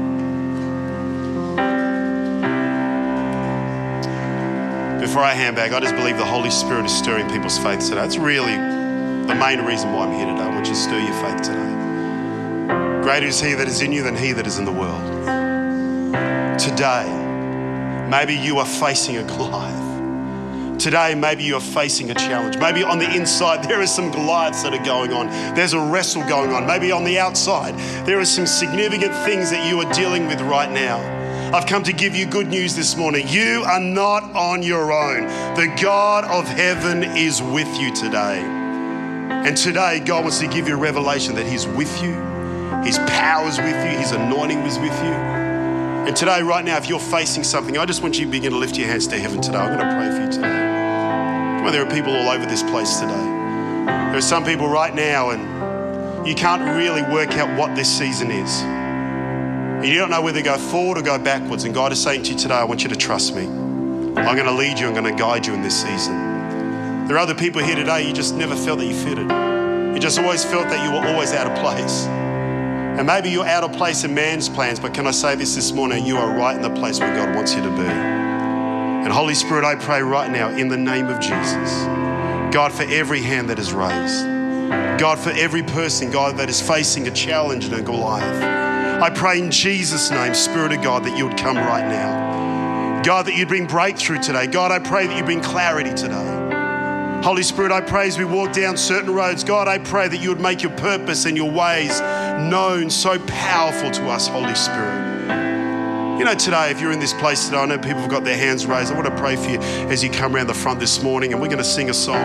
Before 5.00 5.22
I 5.22 5.32
hand 5.32 5.56
back, 5.56 5.72
I 5.72 5.80
just 5.80 5.94
believe 5.94 6.18
the 6.18 6.24
Holy 6.26 6.50
Spirit 6.50 6.84
is 6.84 6.92
stirring 6.92 7.30
people's 7.30 7.56
faith 7.56 7.80
today. 7.88 8.04
It's 8.04 8.18
really 8.18 8.81
the 9.26 9.34
main 9.34 9.64
reason 9.64 9.92
why 9.92 10.06
I'm 10.06 10.12
here 10.12 10.26
today. 10.26 10.42
I 10.42 10.48
want 10.48 10.66
you 10.66 10.74
to 10.74 10.78
stir 10.78 10.98
your 10.98 11.14
faith 11.22 11.42
today. 11.42 13.02
Greater 13.02 13.26
is 13.26 13.40
He 13.40 13.54
that 13.54 13.68
is 13.68 13.80
in 13.82 13.92
you 13.92 14.02
than 14.02 14.16
He 14.16 14.32
that 14.32 14.46
is 14.46 14.58
in 14.58 14.64
the 14.64 14.72
world. 14.72 15.02
Today, 16.58 17.06
maybe 18.10 18.34
you 18.34 18.58
are 18.58 18.66
facing 18.66 19.16
a 19.16 19.24
Goliath. 19.24 20.78
Today, 20.78 21.14
maybe 21.14 21.44
you 21.44 21.56
are 21.56 21.60
facing 21.60 22.10
a 22.10 22.14
challenge. 22.14 22.56
Maybe 22.58 22.82
on 22.82 22.98
the 22.98 23.08
inside, 23.14 23.68
there 23.68 23.80
are 23.80 23.86
some 23.86 24.10
Goliaths 24.10 24.64
that 24.64 24.74
are 24.74 24.84
going 24.84 25.12
on. 25.12 25.28
There's 25.54 25.74
a 25.74 25.80
wrestle 25.80 26.26
going 26.28 26.50
on. 26.50 26.66
Maybe 26.66 26.90
on 26.90 27.04
the 27.04 27.18
outside, 27.18 27.76
there 28.06 28.18
are 28.18 28.24
some 28.24 28.46
significant 28.46 29.14
things 29.24 29.50
that 29.50 29.68
you 29.68 29.80
are 29.80 29.92
dealing 29.92 30.26
with 30.26 30.40
right 30.40 30.70
now. 30.70 30.98
I've 31.54 31.66
come 31.66 31.84
to 31.84 31.92
give 31.92 32.16
you 32.16 32.26
good 32.26 32.48
news 32.48 32.74
this 32.74 32.96
morning. 32.96 33.28
You 33.28 33.62
are 33.66 33.78
not 33.78 34.24
on 34.34 34.62
your 34.62 34.90
own. 34.90 35.24
The 35.54 35.72
God 35.80 36.24
of 36.24 36.48
heaven 36.48 37.02
is 37.02 37.42
with 37.42 37.68
you 37.78 37.94
today. 37.94 38.51
And 39.44 39.56
today, 39.56 39.98
God 39.98 40.22
wants 40.22 40.38
to 40.38 40.46
give 40.46 40.68
you 40.68 40.74
a 40.74 40.78
revelation 40.78 41.34
that 41.34 41.46
He's 41.46 41.66
with 41.66 42.00
you, 42.00 42.12
His 42.84 42.96
power 42.98 43.48
is 43.48 43.58
with 43.58 43.74
you, 43.74 43.98
His 43.98 44.12
anointing 44.12 44.58
is 44.60 44.78
with 44.78 44.96
you. 45.02 45.12
And 46.06 46.16
today, 46.16 46.42
right 46.42 46.64
now, 46.64 46.76
if 46.76 46.88
you're 46.88 47.00
facing 47.00 47.42
something, 47.42 47.76
I 47.76 47.84
just 47.84 48.02
want 48.02 48.20
you 48.20 48.26
to 48.26 48.30
begin 48.30 48.52
to 48.52 48.58
lift 48.58 48.78
your 48.78 48.86
hands 48.86 49.08
to 49.08 49.18
heaven 49.18 49.40
today. 49.40 49.58
I'm 49.58 49.76
going 49.76 49.88
to 49.88 49.96
pray 49.96 50.16
for 50.16 50.24
you 50.24 50.30
today. 50.30 51.62
Well, 51.62 51.72
there 51.72 51.84
are 51.84 51.90
people 51.90 52.12
all 52.14 52.28
over 52.28 52.46
this 52.46 52.62
place 52.62 53.00
today. 53.00 53.12
There 53.12 54.16
are 54.16 54.20
some 54.20 54.44
people 54.44 54.68
right 54.68 54.94
now, 54.94 55.30
and 55.30 56.26
you 56.26 56.36
can't 56.36 56.62
really 56.76 57.02
work 57.02 57.32
out 57.32 57.58
what 57.58 57.74
this 57.74 57.88
season 57.88 58.30
is. 58.30 58.62
You 59.84 59.98
don't 59.98 60.10
know 60.10 60.22
whether 60.22 60.38
to 60.38 60.44
go 60.44 60.56
forward 60.56 60.98
or 60.98 61.02
go 61.02 61.18
backwards. 61.18 61.64
And 61.64 61.74
God 61.74 61.90
is 61.90 62.00
saying 62.00 62.22
to 62.24 62.32
you 62.32 62.38
today, 62.38 62.54
I 62.54 62.64
want 62.64 62.84
you 62.84 62.88
to 62.90 62.96
trust 62.96 63.34
me. 63.34 63.46
I'm 63.46 64.36
going 64.36 64.46
to 64.46 64.52
lead 64.52 64.78
you, 64.78 64.86
I'm 64.86 64.94
going 64.94 65.12
to 65.12 65.20
guide 65.20 65.46
you 65.46 65.54
in 65.54 65.62
this 65.62 65.82
season. 65.82 66.31
There 67.12 67.18
are 67.18 67.24
other 67.24 67.34
people 67.34 67.62
here 67.62 67.76
today, 67.76 68.06
you 68.06 68.14
just 68.14 68.34
never 68.36 68.56
felt 68.56 68.78
that 68.78 68.86
you 68.86 68.94
fitted. 68.94 69.30
You 69.94 70.00
just 70.00 70.18
always 70.18 70.46
felt 70.46 70.68
that 70.68 70.82
you 70.82 70.92
were 70.92 71.06
always 71.06 71.34
out 71.34 71.46
of 71.46 71.58
place. 71.58 72.06
And 72.06 73.06
maybe 73.06 73.28
you're 73.28 73.44
out 73.44 73.64
of 73.64 73.72
place 73.72 74.02
in 74.02 74.14
man's 74.14 74.48
plans, 74.48 74.80
but 74.80 74.94
can 74.94 75.06
I 75.06 75.10
say 75.10 75.34
this 75.34 75.54
this 75.54 75.72
morning? 75.72 76.06
You 76.06 76.16
are 76.16 76.34
right 76.34 76.56
in 76.56 76.62
the 76.62 76.70
place 76.70 77.00
where 77.00 77.14
God 77.14 77.36
wants 77.36 77.54
you 77.54 77.60
to 77.60 77.68
be. 77.68 77.82
And 77.84 79.12
Holy 79.12 79.34
Spirit, 79.34 79.62
I 79.62 79.74
pray 79.74 80.00
right 80.00 80.30
now 80.30 80.56
in 80.56 80.68
the 80.68 80.78
name 80.78 81.08
of 81.08 81.20
Jesus, 81.20 81.84
God, 82.50 82.72
for 82.72 82.84
every 82.84 83.20
hand 83.20 83.50
that 83.50 83.58
is 83.58 83.74
raised, 83.74 84.24
God, 84.98 85.18
for 85.18 85.32
every 85.32 85.64
person, 85.64 86.10
God, 86.10 86.38
that 86.38 86.48
is 86.48 86.62
facing 86.62 87.08
a 87.08 87.10
challenge 87.10 87.66
and 87.66 87.74
a 87.74 87.82
Goliath, 87.82 88.42
I 89.02 89.10
pray 89.10 89.38
in 89.38 89.50
Jesus' 89.50 90.10
name, 90.10 90.32
Spirit 90.32 90.72
of 90.72 90.80
God, 90.80 91.04
that 91.04 91.18
you 91.18 91.28
would 91.28 91.36
come 91.36 91.58
right 91.58 91.86
now. 91.86 93.02
God, 93.02 93.26
that 93.26 93.36
you'd 93.36 93.48
bring 93.48 93.66
breakthrough 93.66 94.22
today. 94.22 94.46
God, 94.46 94.72
I 94.72 94.78
pray 94.78 95.06
that 95.06 95.14
you 95.14 95.24
bring 95.24 95.42
clarity 95.42 95.92
today. 95.92 96.41
Holy 97.22 97.44
Spirit, 97.44 97.70
I 97.70 97.80
pray 97.80 98.08
as 98.08 98.18
we 98.18 98.24
walk 98.24 98.52
down 98.52 98.76
certain 98.76 99.14
roads, 99.14 99.44
God, 99.44 99.68
I 99.68 99.78
pray 99.78 100.08
that 100.08 100.20
you 100.20 100.30
would 100.30 100.40
make 100.40 100.60
your 100.60 100.72
purpose 100.72 101.24
and 101.24 101.36
your 101.36 101.52
ways 101.52 102.00
known 102.00 102.90
so 102.90 103.16
powerful 103.20 103.92
to 103.92 104.08
us, 104.08 104.26
Holy 104.26 104.56
Spirit. 104.56 106.18
You 106.18 106.24
know, 106.24 106.34
today, 106.34 106.72
if 106.72 106.80
you're 106.80 106.90
in 106.90 106.98
this 106.98 107.12
place 107.12 107.44
today, 107.44 107.58
I 107.58 107.66
know 107.66 107.78
people 107.78 108.00
have 108.00 108.10
got 108.10 108.24
their 108.24 108.36
hands 108.36 108.66
raised. 108.66 108.90
I 108.90 108.96
want 108.96 109.06
to 109.06 109.16
pray 109.16 109.36
for 109.36 109.50
you 109.50 109.58
as 109.88 110.02
you 110.02 110.10
come 110.10 110.34
around 110.34 110.48
the 110.48 110.54
front 110.54 110.80
this 110.80 111.00
morning, 111.00 111.32
and 111.32 111.40
we're 111.40 111.46
going 111.46 111.58
to 111.58 111.64
sing 111.64 111.90
a 111.90 111.94
song. 111.94 112.24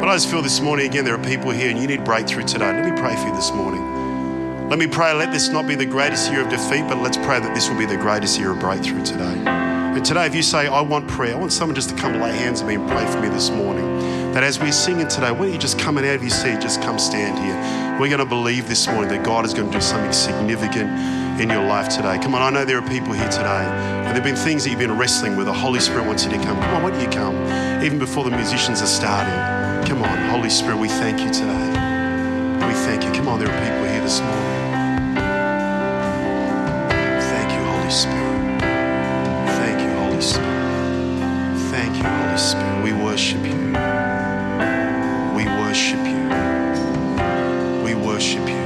But 0.00 0.08
I 0.08 0.14
just 0.14 0.30
feel 0.30 0.40
this 0.40 0.58
morning, 0.58 0.86
again, 0.86 1.04
there 1.04 1.14
are 1.14 1.24
people 1.24 1.50
here 1.50 1.68
and 1.68 1.78
you 1.78 1.86
need 1.86 2.02
breakthrough 2.02 2.44
today. 2.44 2.72
Let 2.72 2.90
me 2.90 2.98
pray 2.98 3.14
for 3.16 3.28
you 3.28 3.34
this 3.34 3.52
morning. 3.52 4.70
Let 4.70 4.78
me 4.78 4.86
pray, 4.86 5.12
let 5.12 5.32
this 5.32 5.50
not 5.50 5.68
be 5.68 5.74
the 5.74 5.84
greatest 5.84 6.32
year 6.32 6.40
of 6.40 6.48
defeat, 6.48 6.88
but 6.88 6.96
let's 6.96 7.18
pray 7.18 7.40
that 7.40 7.54
this 7.54 7.68
will 7.68 7.76
be 7.76 7.84
the 7.84 7.98
greatest 7.98 8.38
year 8.38 8.52
of 8.52 8.58
breakthrough 8.58 9.04
today. 9.04 9.36
And 9.46 10.02
today, 10.02 10.24
if 10.24 10.34
you 10.34 10.42
say, 10.42 10.66
I 10.66 10.80
want 10.80 11.08
prayer, 11.08 11.34
I 11.34 11.38
want 11.38 11.52
someone 11.52 11.74
just 11.74 11.90
to 11.90 11.94
come 11.96 12.14
lay 12.14 12.34
hands 12.34 12.62
on 12.62 12.68
me 12.68 12.76
and 12.76 12.88
pray 12.88 13.06
for 13.12 13.20
me 13.20 13.28
this 13.28 13.50
morning. 13.50 13.93
That 14.34 14.42
as 14.42 14.58
we're 14.58 14.72
singing 14.72 15.06
today, 15.06 15.30
why 15.30 15.38
don't 15.38 15.52
you 15.52 15.58
just 15.58 15.78
coming 15.78 16.04
out 16.04 16.16
of 16.16 16.22
your 16.22 16.30
seat, 16.30 16.60
just 16.60 16.82
come 16.82 16.98
stand 16.98 17.38
here. 17.38 17.54
We're 18.00 18.08
going 18.08 18.18
to 18.18 18.26
believe 18.26 18.68
this 18.68 18.88
morning 18.88 19.08
that 19.10 19.24
God 19.24 19.44
is 19.44 19.54
going 19.54 19.68
to 19.70 19.72
do 19.72 19.80
something 19.80 20.12
significant 20.12 20.90
in 21.40 21.48
your 21.48 21.64
life 21.64 21.88
today. 21.88 22.18
Come 22.18 22.34
on, 22.34 22.42
I 22.42 22.50
know 22.50 22.64
there 22.64 22.78
are 22.78 22.88
people 22.88 23.12
here 23.12 23.28
today, 23.28 23.46
and 23.46 24.06
there 24.06 24.14
have 24.14 24.24
been 24.24 24.34
things 24.34 24.64
that 24.64 24.70
you've 24.70 24.80
been 24.80 24.98
wrestling 24.98 25.36
with. 25.36 25.46
The 25.46 25.52
Holy 25.52 25.78
Spirit 25.78 26.06
wants 26.06 26.24
you 26.24 26.30
to 26.32 26.36
come. 26.38 26.60
Come 26.60 26.74
on, 26.74 26.82
why 26.82 26.90
don't 26.90 27.00
you 27.00 27.08
come? 27.10 27.36
Even 27.84 28.00
before 28.00 28.24
the 28.24 28.32
musicians 28.32 28.82
are 28.82 28.86
starting. 28.86 29.32
Come 29.88 30.02
on, 30.02 30.30
Holy 30.30 30.50
Spirit, 30.50 30.78
we 30.78 30.88
thank 30.88 31.20
you 31.20 31.32
today. 31.32 31.68
We 32.66 32.74
thank 32.74 33.04
you. 33.04 33.12
Come 33.12 33.28
on, 33.28 33.38
there 33.38 33.48
are 33.48 33.64
people 33.64 33.84
here 33.84 34.02
this 34.02 34.20
morning. 34.20 35.14
Thank 37.30 37.52
you, 37.52 37.64
Holy 37.64 37.90
Spirit. 37.90 38.60
Thank 39.60 39.80
you, 39.80 39.90
Holy 39.96 40.20
Spirit. 40.20 41.60
Thank 41.70 41.96
you, 41.96 42.02
Holy 42.02 42.38
Spirit. 42.38 42.82
We 42.82 42.92
worship 42.92 43.44
you. 43.44 43.83
We 45.74 45.80
worship 45.80 46.06
you. 46.06 46.22
We 47.82 47.94
worship 47.96 48.46
you. 48.46 48.62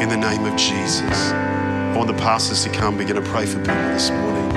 In 0.00 0.08
the 0.08 0.16
name 0.16 0.44
of 0.44 0.56
Jesus. 0.56 1.32
I 1.32 1.94
want 1.96 2.06
the 2.06 2.14
pastors 2.14 2.62
to 2.62 2.70
come. 2.70 2.96
We're 2.96 3.08
going 3.08 3.20
to 3.20 3.28
pray 3.28 3.44
for 3.44 3.58
people 3.58 3.74
this 3.88 4.08
morning. 4.12 4.48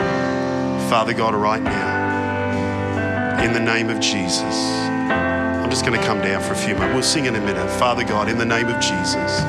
Father 0.91 1.11
God, 1.11 1.33
right 1.33 1.63
now, 1.63 3.41
in 3.43 3.51
the 3.51 3.59
name 3.59 3.89
of 3.89 3.99
Jesus, 3.99 4.43
I'm 4.43 5.71
just 5.71 5.83
going 5.83 5.99
to 5.99 6.05
come 6.05 6.21
down 6.21 6.43
for 6.43 6.53
a 6.53 6.55
few 6.55 6.75
moments. 6.75 6.93
We'll 6.93 7.01
sing 7.01 7.25
in 7.25 7.33
a 7.33 7.41
minute. 7.41 7.67
Father 7.79 8.03
God, 8.03 8.29
in 8.29 8.37
the 8.37 8.45
name 8.45 8.67
of 8.67 8.79
Jesus, 8.79 9.39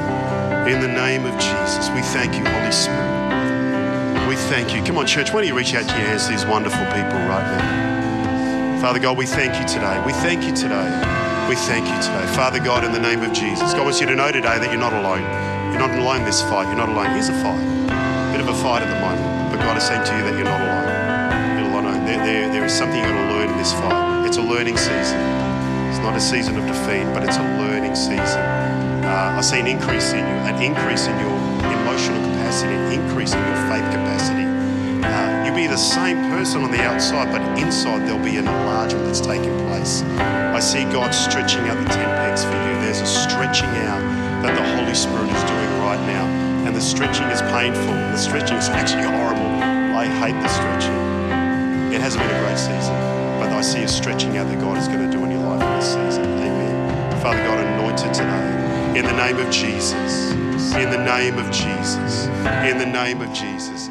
in 0.72 0.80
the 0.80 0.88
name 0.88 1.26
of 1.26 1.38
Jesus, 1.38 1.90
we 1.90 2.00
thank 2.00 2.34
you, 2.34 2.46
Holy 2.46 2.72
Spirit. 2.72 4.26
We 4.26 4.36
thank 4.36 4.74
you. 4.74 4.82
Come 4.82 4.96
on, 4.96 5.06
church, 5.06 5.34
why 5.34 5.42
don't 5.42 5.48
you 5.48 5.54
reach 5.54 5.74
out 5.74 5.86
to 5.86 5.94
your 5.98 6.06
hands 6.06 6.24
to 6.24 6.32
these 6.32 6.46
wonderful 6.46 6.86
people 6.86 7.20
right 7.28 7.44
now? 7.58 8.80
Father 8.80 9.00
God, 9.00 9.18
we 9.18 9.26
thank 9.26 9.60
you 9.60 9.68
today. 9.68 10.02
We 10.06 10.14
thank 10.14 10.44
you 10.44 10.56
today. 10.56 11.25
We 11.48 11.54
thank 11.54 11.86
you 11.86 11.94
today. 12.02 12.26
Father 12.34 12.58
God, 12.58 12.82
in 12.82 12.90
the 12.90 12.98
name 12.98 13.22
of 13.22 13.32
Jesus, 13.32 13.72
God 13.72 13.84
wants 13.84 14.00
you 14.00 14.06
to 14.10 14.16
know 14.16 14.32
today 14.32 14.58
that 14.58 14.66
you're 14.66 14.82
not 14.82 14.92
alone. 14.92 15.22
You're 15.70 15.78
not 15.78 15.94
alone 15.94 16.18
in 16.18 16.24
this 16.26 16.42
fight. 16.42 16.66
You're 16.66 16.74
not 16.74 16.88
alone. 16.88 17.14
Here's 17.14 17.28
a 17.28 17.38
fight. 17.38 17.62
A 17.62 18.32
bit 18.34 18.42
of 18.42 18.50
a 18.50 18.58
fight 18.66 18.82
at 18.82 18.90
the 18.90 18.98
moment. 18.98 19.54
But 19.54 19.62
God 19.62 19.78
is 19.78 19.86
saying 19.86 20.02
to 20.10 20.12
you 20.18 20.22
that 20.26 20.34
you're 20.34 20.42
not 20.42 20.58
alone. 20.58 20.90
You're 21.54 21.70
not 21.70 21.84
alone. 21.86 22.02
There, 22.02 22.18
there, 22.18 22.50
there 22.50 22.64
is 22.66 22.74
something 22.74 22.98
you're 22.98 23.14
going 23.14 23.30
to 23.30 23.34
learn 23.38 23.48
in 23.50 23.58
this 23.62 23.70
fight. 23.78 24.26
It's 24.26 24.38
a 24.38 24.42
learning 24.42 24.76
season. 24.76 25.22
It's 25.86 26.02
not 26.02 26.18
a 26.18 26.20
season 26.20 26.58
of 26.58 26.66
defeat, 26.66 27.06
but 27.14 27.22
it's 27.22 27.38
a 27.38 27.46
learning 27.62 27.94
season. 27.94 28.42
Uh, 29.06 29.38
I 29.38 29.40
see 29.40 29.60
an 29.60 29.68
increase 29.70 30.18
in 30.18 30.26
you, 30.26 30.36
an 30.50 30.58
increase 30.58 31.06
in 31.06 31.14
your 31.22 31.30
emotional 31.62 32.26
capacity, 32.26 32.74
an 32.74 32.90
increase 32.90 33.30
in 33.30 33.38
your 33.38 33.58
faith 33.70 33.86
capacity. 33.94 34.45
You'll 35.46 35.54
be 35.54 35.68
the 35.68 35.78
same 35.78 36.18
person 36.28 36.62
on 36.62 36.72
the 36.72 36.82
outside, 36.82 37.30
but 37.30 37.40
inside 37.56 38.02
there'll 38.02 38.18
be 38.18 38.34
an 38.36 38.48
enlargement 38.48 39.06
that's 39.06 39.20
taking 39.20 39.54
place. 39.68 40.02
I 40.02 40.58
see 40.58 40.82
God 40.90 41.14
stretching 41.14 41.60
out 41.70 41.78
the 41.78 41.88
tent 41.88 42.10
pegs 42.18 42.42
for 42.42 42.50
you. 42.50 42.74
There's 42.82 43.00
a 43.00 43.06
stretching 43.06 43.70
out 43.86 44.02
that 44.42 44.58
the 44.58 44.66
Holy 44.74 44.92
Spirit 44.92 45.30
is 45.30 45.42
doing 45.46 45.70
right 45.86 46.02
now. 46.10 46.26
And 46.66 46.74
the 46.74 46.80
stretching 46.80 47.30
is 47.30 47.42
painful. 47.54 47.94
The 47.94 48.16
stretching 48.16 48.56
is 48.56 48.68
actually 48.70 49.04
horrible. 49.04 49.46
I 49.94 50.06
hate 50.18 50.34
the 50.34 50.48
stretching. 50.48 51.94
It 51.94 52.00
hasn't 52.00 52.26
been 52.26 52.34
a 52.34 52.40
great 52.42 52.58
season, 52.58 52.94
but 53.38 53.48
I 53.52 53.60
see 53.60 53.84
a 53.84 53.88
stretching 53.88 54.36
out 54.38 54.48
that 54.48 54.58
God 54.58 54.76
is 54.76 54.88
going 54.88 55.08
to 55.08 55.16
do 55.16 55.22
in 55.22 55.30
your 55.30 55.46
life 55.46 55.62
in 55.62 55.70
this 55.78 55.94
season. 55.94 56.24
Amen. 56.24 57.22
Father 57.22 57.38
God, 57.46 57.64
anoint 57.64 58.00
it 58.02 58.12
today. 58.12 58.98
In 58.98 59.06
the 59.06 59.14
name 59.14 59.38
of 59.38 59.48
Jesus. 59.54 60.32
In 60.74 60.90
the 60.90 61.04
name 61.06 61.38
of 61.38 61.46
Jesus. 61.52 62.26
In 62.66 62.78
the 62.78 62.90
name 62.90 63.20
of 63.22 63.32
Jesus. 63.32 63.90